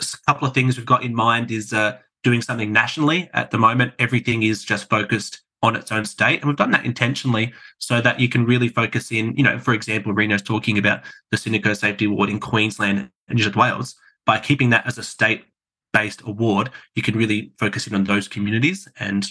a 0.00 0.04
couple 0.26 0.48
of 0.48 0.54
things 0.54 0.76
we've 0.76 0.86
got 0.86 1.02
in 1.02 1.14
mind 1.14 1.50
is 1.50 1.72
uh, 1.72 1.98
doing 2.22 2.42
something 2.42 2.72
nationally. 2.72 3.28
At 3.34 3.50
the 3.50 3.58
moment, 3.58 3.92
everything 3.98 4.42
is 4.42 4.64
just 4.64 4.88
focused 4.88 5.42
on 5.62 5.76
its 5.76 5.92
own 5.92 6.04
state. 6.04 6.40
And 6.40 6.48
we've 6.48 6.56
done 6.56 6.72
that 6.72 6.84
intentionally 6.84 7.52
so 7.78 8.00
that 8.00 8.18
you 8.18 8.28
can 8.28 8.44
really 8.44 8.68
focus 8.68 9.12
in, 9.12 9.36
you 9.36 9.44
know, 9.44 9.58
for 9.58 9.74
example, 9.74 10.12
Reno's 10.12 10.42
talking 10.42 10.76
about 10.76 11.02
the 11.30 11.36
Cineco 11.36 11.76
Safety 11.76 12.06
Award 12.06 12.30
in 12.30 12.40
Queensland 12.40 13.10
and 13.28 13.38
New 13.38 13.44
South 13.44 13.56
Wales. 13.56 13.94
By 14.26 14.38
keeping 14.38 14.70
that 14.70 14.86
as 14.86 14.98
a 14.98 15.02
state 15.02 15.44
based 15.92 16.22
award, 16.26 16.70
you 16.94 17.02
can 17.02 17.16
really 17.16 17.52
focus 17.58 17.86
in 17.86 17.94
on 17.94 18.04
those 18.04 18.28
communities 18.28 18.88
and, 18.98 19.26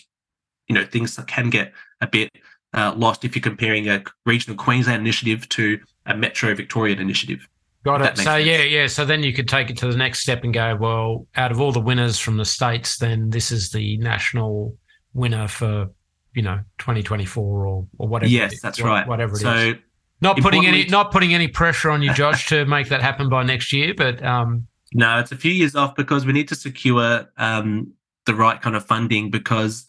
you 0.67 0.75
know, 0.75 0.86
things 0.86 1.19
can 1.27 1.49
get 1.49 1.73
a 1.99 2.08
bit 2.08 2.30
uh, 2.74 2.94
lost 2.96 3.26
if 3.26 3.36
you're 3.36 3.44
comparing 3.44 3.88
a 3.90 4.04
regional 4.26 4.58
Queensland 4.58 5.02
initiative 5.02 5.48
to 5.50 5.80
a 6.06 6.16
Metro 6.16 6.54
Victorian 6.56 7.00
initiative. 7.00 7.48
Got 7.84 8.02
it. 8.02 8.18
So 8.18 8.24
sense. 8.24 8.46
yeah, 8.46 8.62
yeah. 8.62 8.88
So 8.88 9.06
then 9.06 9.24
you 9.24 9.34
could 9.34 9.48
take 9.48 9.70
it 9.70 9.78
to 9.78 9.88
the 9.88 9.98
next 9.98 10.20
step 10.20 10.44
and 10.44 10.54
go, 10.54 10.76
well, 10.80 11.28
out 11.36 11.52
of 11.52 11.60
all 11.60 11.72
the 11.72 11.80
winners 11.80 12.20
from 12.20 12.38
the 12.38 12.46
states, 12.46 12.98
then 12.98 13.32
this 13.32 13.52
is 13.52 13.72
the 13.72 13.98
national 13.98 14.78
winner 15.14 15.48
for 15.48 15.90
you 16.34 16.44
know 16.44 16.60
2024 16.78 17.66
or 17.66 17.88
or 17.98 18.08
whatever. 18.08 18.32
Yes, 18.32 18.62
that's 18.62 18.80
right. 18.82 19.08
Whatever 19.08 19.34
it 19.34 19.40
so, 19.40 19.56
is. 19.56 19.76
Not 20.22 20.38
putting 20.38 20.68
any 20.68 20.86
not 20.86 21.12
putting 21.12 21.34
any 21.34 21.48
pressure 21.48 21.90
on 21.90 22.04
you, 22.04 22.14
Josh, 22.14 22.48
to 22.50 22.66
make 22.66 22.90
that 22.90 23.02
happen 23.02 23.30
by 23.30 23.42
next 23.44 23.74
year, 23.74 23.96
but 23.96 24.24
um, 24.24 24.68
no, 24.94 25.20
it's 25.20 25.32
a 25.32 25.36
few 25.36 25.52
years 25.52 25.76
off 25.76 25.96
because 25.96 26.26
we 26.26 26.34
need 26.34 26.48
to 26.50 26.56
secure 26.56 27.28
um, 27.38 27.94
the 28.28 28.36
right 28.36 28.62
kind 28.62 28.76
of 28.76 28.86
funding 28.86 29.32
because 29.32 29.88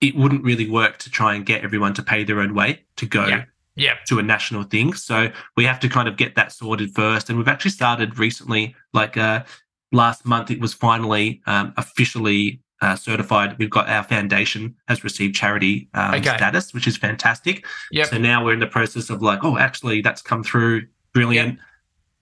it 0.00 0.14
wouldn't 0.14 0.44
really 0.44 0.68
work 0.68 0.98
to 0.98 1.10
try 1.10 1.34
and 1.34 1.46
get 1.46 1.62
everyone 1.62 1.94
to 1.94 2.02
pay 2.02 2.24
their 2.24 2.40
own 2.40 2.54
way 2.54 2.82
to 2.96 3.06
go 3.06 3.26
yeah. 3.26 3.44
Yeah. 3.74 3.94
to 4.08 4.18
a 4.18 4.22
national 4.22 4.64
thing. 4.64 4.92
So 4.92 5.30
we 5.56 5.64
have 5.64 5.80
to 5.80 5.88
kind 5.88 6.08
of 6.08 6.16
get 6.16 6.34
that 6.34 6.52
sorted 6.52 6.94
first. 6.94 7.28
And 7.28 7.38
we've 7.38 7.48
actually 7.48 7.70
started 7.70 8.18
recently, 8.18 8.74
like 8.92 9.16
uh, 9.16 9.44
last 9.92 10.26
month, 10.26 10.50
it 10.50 10.60
was 10.60 10.74
finally 10.74 11.40
um, 11.46 11.72
officially 11.76 12.60
uh, 12.82 12.94
certified. 12.94 13.56
We've 13.58 13.70
got 13.70 13.88
our 13.88 14.04
foundation 14.04 14.76
has 14.88 15.02
received 15.02 15.34
charity 15.34 15.88
um, 15.94 16.14
okay. 16.14 16.36
status, 16.36 16.74
which 16.74 16.86
is 16.86 16.96
fantastic. 16.96 17.64
Yep. 17.90 18.06
So 18.08 18.18
now 18.18 18.44
we're 18.44 18.52
in 18.52 18.60
the 18.60 18.66
process 18.66 19.08
of 19.08 19.22
like, 19.22 19.44
oh, 19.44 19.56
actually, 19.56 20.02
that's 20.02 20.20
come 20.20 20.44
through, 20.44 20.86
brilliant. 21.14 21.54
Yep. 21.54 21.64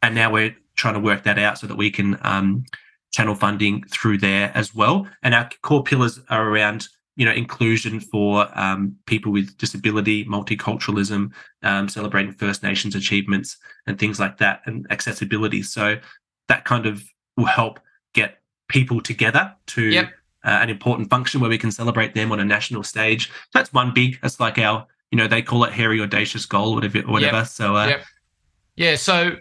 And 0.03 0.15
now 0.15 0.31
we're 0.31 0.55
trying 0.77 0.95
to 0.95 1.01
work 1.01 1.25
that 1.25 1.39
out 1.39 1.59
so 1.59 1.67
that 1.67 1.77
we 1.77 1.91
can 1.91 2.19
um, 2.23 2.65
channel 3.13 3.35
funding 3.35 3.83
through 3.85 4.19
there 4.19 4.53
as 4.55 4.75
well. 4.75 5.09
And 5.23 5.35
our 5.35 5.49
core 5.63 5.83
pillars 5.83 6.21
are 6.29 6.49
around 6.49 6.89
you 7.17 7.25
know 7.25 7.33
inclusion 7.33 8.01
for 8.01 8.49
um, 8.59 8.97
people 9.07 9.33
with 9.33 9.57
disability, 9.59 10.25
multiculturalism, 10.25 11.33
um, 11.63 11.89
celebrating 11.89 12.33
First 12.33 12.63
Nations 12.63 12.95
achievements, 12.95 13.57
and 13.87 13.99
things 13.99 14.19
like 14.19 14.39
that, 14.39 14.63
and 14.67 14.87
accessibility. 14.91 15.63
So 15.63 15.97
that 16.49 16.65
kind 16.65 16.87
of 16.87 17.05
will 17.37 17.47
help 17.47 17.81
get 18.15 18.39
people 18.69 19.01
together 19.01 19.55
to 19.67 19.83
yep 19.83 20.11
uh, 20.45 20.59
an 20.61 20.71
important 20.71 21.11
function 21.11 21.41
where 21.41 21.51
we 21.51 21.59
can 21.59 21.71
celebrate 21.71 22.15
them 22.15 22.31
on 22.31 22.39
a 22.39 22.45
national 22.45 22.83
stage. 22.83 23.31
That's 23.53 23.73
one 23.73 23.93
big. 23.95 24.21
That's 24.21 24.39
like 24.39 24.59
our, 24.59 24.87
you 25.11 25.17
know, 25.17 25.27
they 25.27 25.43
call 25.43 25.65
it 25.65 25.73
hairy 25.73 26.01
audacious 26.01 26.45
goal, 26.47 26.75
whatever, 26.75 27.01
whatever. 27.01 27.39
Yep. 27.39 27.47
So, 27.47 27.77
uh, 27.77 27.87
yep. 27.87 28.05
yeah. 28.77 28.97
So 28.97 29.37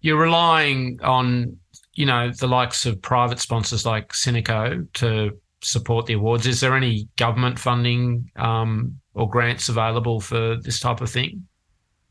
you're 0.00 0.20
relying 0.20 1.00
on, 1.02 1.56
you 1.94 2.06
know, 2.06 2.30
the 2.30 2.48
likes 2.48 2.86
of 2.86 3.00
private 3.00 3.38
sponsors 3.38 3.86
like 3.86 4.12
Cineco 4.12 4.86
to 4.94 5.38
support 5.62 6.06
the 6.06 6.14
awards. 6.14 6.46
Is 6.46 6.60
there 6.60 6.76
any 6.76 7.08
government 7.16 7.58
funding 7.58 8.30
um, 8.36 8.98
or 9.14 9.28
grants 9.28 9.68
available 9.68 10.20
for 10.20 10.56
this 10.56 10.80
type 10.80 11.00
of 11.00 11.10
thing? 11.10 11.46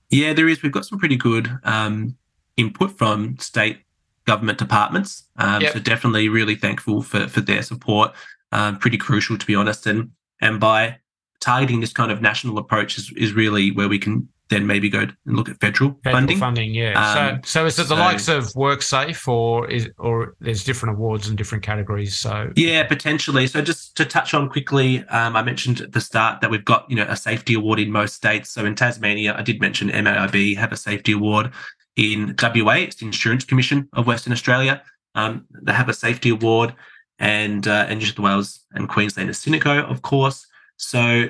Yeah, 0.10 0.34
there 0.34 0.48
is. 0.48 0.62
We've 0.62 0.72
got 0.72 0.86
some 0.86 1.00
pretty 1.00 1.18
good 1.18 1.50
um, 1.64 2.16
input 2.56 2.98
from 2.98 3.38
state 3.40 3.80
government 4.26 4.58
departments. 4.58 5.28
Um, 5.38 5.62
yep. 5.62 5.74
So 5.74 5.80
definitely 5.80 6.30
really 6.30 6.56
thankful 6.56 7.02
for 7.02 7.28
for 7.28 7.42
their 7.42 7.62
support 7.62 8.14
um, 8.52 8.78
pretty 8.78 8.98
crucial, 8.98 9.38
to 9.38 9.46
be 9.46 9.56
honest. 9.56 9.88
And 9.88 10.12
and 10.42 10.60
by 10.60 10.98
targeting 11.40 11.80
this 11.82 11.94
kind 11.94 12.12
of 12.12 12.22
national 12.22 12.58
approach 12.58 12.98
is, 12.98 13.12
is 13.16 13.34
really 13.34 13.72
where 13.72 13.90
we 13.90 14.00
can 14.00 14.28
then 14.50 14.66
maybe 14.66 14.90
go 14.90 15.00
and 15.00 15.16
look 15.26 15.50
at 15.50 15.60
federal, 15.60 16.00
federal 16.04 16.20
funding. 16.20 16.38
Funding, 16.38 16.74
yeah. 16.74 16.94
Um, 17.00 17.44
so, 17.44 17.62
so 17.62 17.66
is 17.66 17.80
it 17.80 17.84
the 17.84 17.96
so, 17.96 17.96
likes 17.96 18.28
of 18.28 18.46
WorkSafe, 18.54 19.28
or 19.28 19.70
is 19.70 19.90
or 19.98 20.36
there's 20.40 20.64
different 20.64 20.96
awards 20.96 21.28
and 21.28 21.38
different 21.38 21.64
categories? 21.64 22.16
So 22.16 22.52
yeah, 22.56 22.84
potentially. 22.84 23.48
So 23.48 23.62
just 23.62 23.96
to 23.98 24.06
touch 24.06 24.34
on 24.34 24.50
quickly, 24.50 25.04
um, 25.10 25.36
I 25.36 25.44
mentioned 25.44 25.82
at 25.82 25.92
the 25.92 26.02
start 26.02 26.42
that 26.42 26.50
we've 26.50 26.66
got 26.66 26.90
you 26.90 26.96
know 26.96 27.06
a 27.08 27.16
safety 27.16 27.54
award 27.54 27.80
in 27.80 27.92
most 27.92 28.16
states. 28.16 28.50
So 28.52 28.66
in 28.66 28.76
Tasmania, 28.76 29.36
I 29.38 29.42
did 29.42 29.62
mention 29.62 29.90
MAIB 29.90 30.58
have 30.58 30.72
a 30.72 30.78
safety 30.78 31.12
award. 31.12 31.52
In 31.96 32.36
WA, 32.42 32.74
it's 32.74 32.98
the 32.98 33.06
Insurance 33.08 33.44
Commission 33.44 33.90
of 33.94 34.06
Western 34.06 34.32
Australia. 34.32 34.84
Um, 35.16 35.46
they 35.64 35.74
have 35.74 35.90
a 35.90 35.94
safety 35.94 36.30
award 36.30 36.76
and 37.20 37.68
uh, 37.68 37.86
and 37.90 38.00
New 38.00 38.06
South 38.06 38.20
Wales 38.20 38.66
and 38.74 38.88
Queensland 38.88 39.30
is 39.30 39.40
Cineco, 39.40 39.90
of 39.90 40.02
course. 40.02 40.46
So 40.78 41.30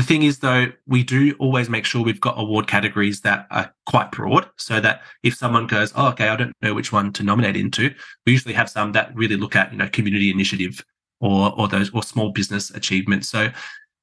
the 0.00 0.06
thing 0.06 0.22
is, 0.22 0.38
though, 0.38 0.68
we 0.86 1.02
do 1.02 1.34
always 1.38 1.68
make 1.68 1.84
sure 1.84 2.02
we've 2.02 2.20
got 2.20 2.38
award 2.38 2.66
categories 2.66 3.20
that 3.20 3.46
are 3.50 3.70
quite 3.84 4.10
broad, 4.10 4.48
so 4.56 4.80
that 4.80 5.02
if 5.22 5.34
someone 5.34 5.66
goes, 5.66 5.92
"Oh, 5.94 6.08
okay, 6.08 6.28
I 6.28 6.36
don't 6.36 6.54
know 6.62 6.72
which 6.72 6.90
one 6.90 7.12
to 7.12 7.22
nominate 7.22 7.54
into," 7.56 7.94
we 8.24 8.32
usually 8.32 8.54
have 8.54 8.70
some 8.70 8.92
that 8.92 9.14
really 9.14 9.36
look 9.36 9.54
at 9.56 9.72
you 9.72 9.78
know 9.78 9.88
community 9.88 10.30
initiative 10.30 10.82
or 11.20 11.52
or 11.58 11.68
those 11.68 11.90
or 11.90 12.02
small 12.02 12.30
business 12.30 12.70
achievements. 12.70 13.28
So 13.28 13.50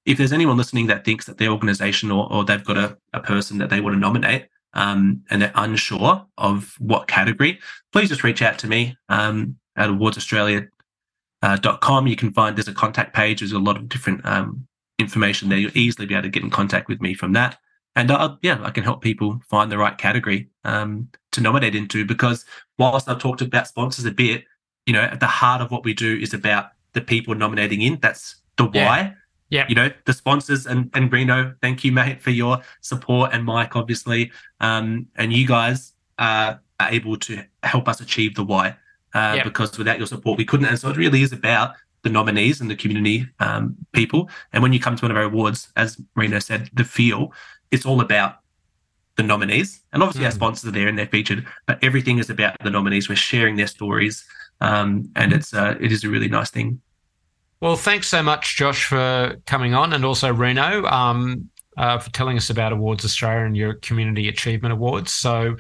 if 0.06 0.20
there's 0.20 0.34
anyone 0.34 0.56
listening 0.56 0.86
that 0.88 1.04
thinks 1.04 1.26
that 1.26 1.40
their 1.40 1.50
organization 1.50 2.12
or, 2.12 2.32
or 2.32 2.46
they've 2.46 2.64
got 2.64 2.78
a, 2.78 2.96
a 3.14 3.20
person 3.20 3.58
that 3.58 3.70
they 3.70 3.82
want 3.82 3.96
to 3.96 4.00
nominate 4.00 4.48
um, 4.74 5.24
and 5.32 5.42
they're 5.42 5.52
unsure 5.56 6.26
of 6.38 6.76
what 6.78 7.08
category, 7.08 7.60
please 7.92 8.10
just 8.10 8.24
reach 8.24 8.44
out 8.44 8.60
to 8.60 8.68
me 8.68 8.96
um, 9.10 9.58
at 9.76 9.90
awardsaustralia.com. 9.90 10.70
Uh, 11.44 12.08
you 12.08 12.16
can 12.16 12.32
find 12.32 12.56
there's 12.56 12.68
a 12.68 12.74
contact 12.74 13.14
page. 13.16 13.40
There's 13.40 13.52
a 13.52 13.60
lot 13.60 13.78
of 13.78 13.90
different 13.90 14.26
um, 14.26 14.68
information 15.00 15.50
there. 15.50 15.58
You'll 15.58 15.78
easily 15.78 16.06
be 16.06 16.14
able 16.14 16.24
to 16.24 16.30
get 16.30 16.44
in 16.44 16.50
contact 16.50 16.88
with 16.88 17.02
me 17.02 17.14
from 17.14 17.34
that. 17.34 17.58
And 17.96 18.12
uh, 18.12 18.36
yeah, 18.42 18.60
I 18.62 18.70
can 18.70 18.84
help 18.84 19.02
people 19.02 19.42
find 19.50 19.72
the 19.72 19.78
right 19.78 19.98
category 19.98 20.50
um, 20.64 21.10
to 21.32 21.42
nominate 21.42 21.76
into 21.76 22.06
because 22.06 22.46
whilst 22.78 23.10
I've 23.10 23.20
talked 23.20 23.42
about 23.42 23.68
sponsors 23.68 24.06
a 24.06 24.12
bit, 24.12 24.44
you 24.86 24.94
know, 24.94 25.02
at 25.02 25.20
the 25.20 25.28
heart 25.28 25.62
of 25.62 25.72
what 25.72 25.84
we 25.84 25.94
do 25.94 26.18
is 26.18 26.34
about 26.34 26.72
the 26.94 27.02
people 27.02 27.36
nominating 27.36 27.82
in. 27.82 28.00
That's 28.02 28.36
the 28.58 28.66
why. 28.66 28.74
Yeah. 28.74 29.14
Yeah. 29.50 29.66
You 29.70 29.76
know, 29.76 29.90
the 30.06 30.14
sponsors 30.14 30.66
and, 30.66 30.92
and 30.94 31.12
Reno, 31.12 31.56
thank 31.62 31.84
you, 31.84 31.92
mate, 31.92 32.22
for 32.22 32.32
your 32.32 32.62
support 32.82 33.32
and 33.34 33.46
Mike, 33.46 33.76
obviously. 33.76 34.32
Um, 34.60 35.08
and 35.16 35.32
you 35.32 35.48
guys 35.48 35.94
uh, 36.20 36.56
are 36.80 36.90
able 36.90 37.18
to 37.18 37.44
help 37.64 37.88
us 37.88 38.02
achieve 38.02 38.36
the 38.36 38.44
why. 38.44 38.76
Uh, 39.14 39.36
yep. 39.38 39.46
because 39.46 39.76
without 39.78 39.98
your 39.98 40.06
support, 40.06 40.38
we 40.38 40.46
couldn't. 40.46 40.68
And 40.68 40.78
so 40.78 40.90
it 40.90 40.98
really 40.98 41.22
is 41.22 41.32
about 41.32 41.76
the 42.04 42.10
nominees 42.10 42.62
and 42.62 42.70
the 42.70 42.76
community 42.76 43.28
um, 43.40 43.76
people. 43.92 44.30
And 44.54 44.64
when 44.64 44.74
you 44.74 44.80
come 44.80 44.96
to 44.96 45.04
one 45.04 45.12
of 45.12 45.18
our 45.18 45.24
awards, 45.24 45.72
as 45.76 45.98
Reno 46.16 46.40
said, 46.40 46.70
the 46.74 46.84
feel, 46.84 47.34
it's 47.72 47.86
all 47.86 48.02
about 48.02 48.40
the 49.18 49.24
nominees. 49.24 49.82
And 49.92 50.02
obviously, 50.02 50.24
mm. 50.24 50.28
our 50.28 50.32
sponsors 50.32 50.70
are 50.70 50.72
there 50.72 50.88
and 50.88 50.98
they're 50.98 51.08
featured, 51.08 51.46
but 51.66 51.84
everything 51.84 52.20
is 52.20 52.30
about 52.30 52.56
the 52.64 52.70
nominees. 52.70 53.10
We're 53.10 53.16
sharing 53.16 53.56
their 53.56 53.68
stories, 53.68 54.26
um, 54.62 55.12
and 55.16 55.34
it's 55.34 55.54
uh, 55.54 55.76
it 55.82 55.92
is 55.92 56.04
a 56.04 56.10
really 56.10 56.30
nice 56.30 56.50
thing. 56.50 56.82
Well, 57.60 57.76
thanks 57.76 58.08
so 58.08 58.22
much, 58.22 58.56
Josh, 58.56 58.86
for 58.86 59.36
coming 59.48 59.74
on, 59.74 59.94
and 59.94 60.06
also 60.06 60.32
Reno 60.32 60.86
um, 60.86 61.50
uh, 61.76 61.98
for 61.98 62.12
telling 62.12 62.38
us 62.38 62.50
about 62.52 62.72
Awards 62.72 63.04
Australia 63.04 63.46
and 63.46 63.58
your 63.58 63.74
Community 63.74 64.30
Achievement 64.30 64.72
Awards. 64.72 65.12
So. 65.12 65.58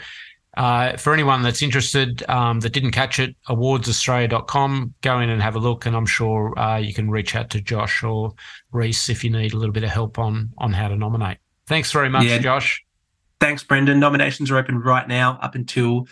Uh, 0.57 0.97
for 0.97 1.13
anyone 1.13 1.43
that's 1.43 1.61
interested 1.61 2.27
um, 2.29 2.59
that 2.61 2.73
didn't 2.73 2.89
catch 2.89 3.19
it, 3.19 3.35
awardsaustralia.com, 3.47 4.95
go 5.01 5.19
in 5.19 5.29
and 5.29 5.39
have 5.39 5.55
a 5.55 5.59
look. 5.59 5.85
And 5.85 5.95
I'm 5.95 6.07
sure 6.07 6.57
uh, 6.57 6.77
you 6.77 6.95
can 6.95 7.11
reach 7.11 7.35
out 7.35 7.51
to 7.51 7.61
Josh 7.61 8.01
or 8.03 8.33
Reese 8.71 9.07
if 9.07 9.23
you 9.23 9.29
need 9.29 9.53
a 9.53 9.57
little 9.57 9.71
bit 9.71 9.83
of 9.83 9.91
help 9.91 10.17
on 10.17 10.49
on 10.57 10.73
how 10.73 10.87
to 10.87 10.95
nominate. 10.95 11.37
Thanks 11.67 11.91
very 11.91 12.09
much, 12.09 12.25
yeah. 12.25 12.39
Josh. 12.39 12.83
Thanks, 13.39 13.63
Brendan. 13.63 13.99
Nominations 13.99 14.49
are 14.49 14.57
open 14.57 14.79
right 14.79 15.07
now 15.07 15.37
up 15.43 15.53
until 15.53 16.07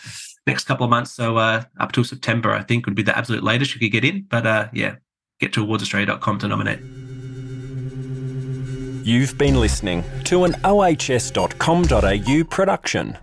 next 0.46 0.66
couple 0.66 0.84
of 0.84 0.92
months. 0.92 1.12
So 1.12 1.38
uh, 1.38 1.64
up 1.80 1.92
till 1.92 2.04
September, 2.04 2.52
I 2.52 2.62
think, 2.62 2.86
would 2.86 2.94
be 2.94 3.02
the 3.02 3.18
absolute 3.18 3.44
latest 3.44 3.74
you 3.74 3.80
could 3.80 3.92
get 3.92 4.06
in. 4.06 4.28
But 4.30 4.46
uh, 4.46 4.68
yeah, 4.74 4.98
get 5.40 5.54
to 5.54 5.66
awardsaustralia.com 5.66 6.38
to 6.40 6.48
nominate. 6.48 6.82
You've 9.04 9.38
been 9.40 9.60
listening 9.60 10.04
to 10.26 10.44
an 10.44 10.56
ohs.com.au 10.64 12.44
production. 12.50 13.18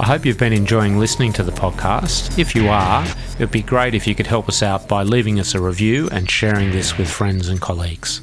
I 0.00 0.06
hope 0.06 0.24
you've 0.24 0.38
been 0.38 0.54
enjoying 0.54 0.98
listening 0.98 1.34
to 1.34 1.42
the 1.42 1.52
podcast. 1.52 2.38
If 2.38 2.54
you 2.54 2.68
are, 2.68 3.04
it 3.04 3.38
would 3.38 3.50
be 3.50 3.62
great 3.62 3.94
if 3.94 4.06
you 4.06 4.14
could 4.14 4.26
help 4.26 4.48
us 4.48 4.62
out 4.62 4.88
by 4.88 5.02
leaving 5.02 5.38
us 5.38 5.54
a 5.54 5.60
review 5.60 6.08
and 6.10 6.30
sharing 6.30 6.72
this 6.72 6.96
with 6.96 7.10
friends 7.10 7.48
and 7.48 7.60
colleagues. 7.60 8.22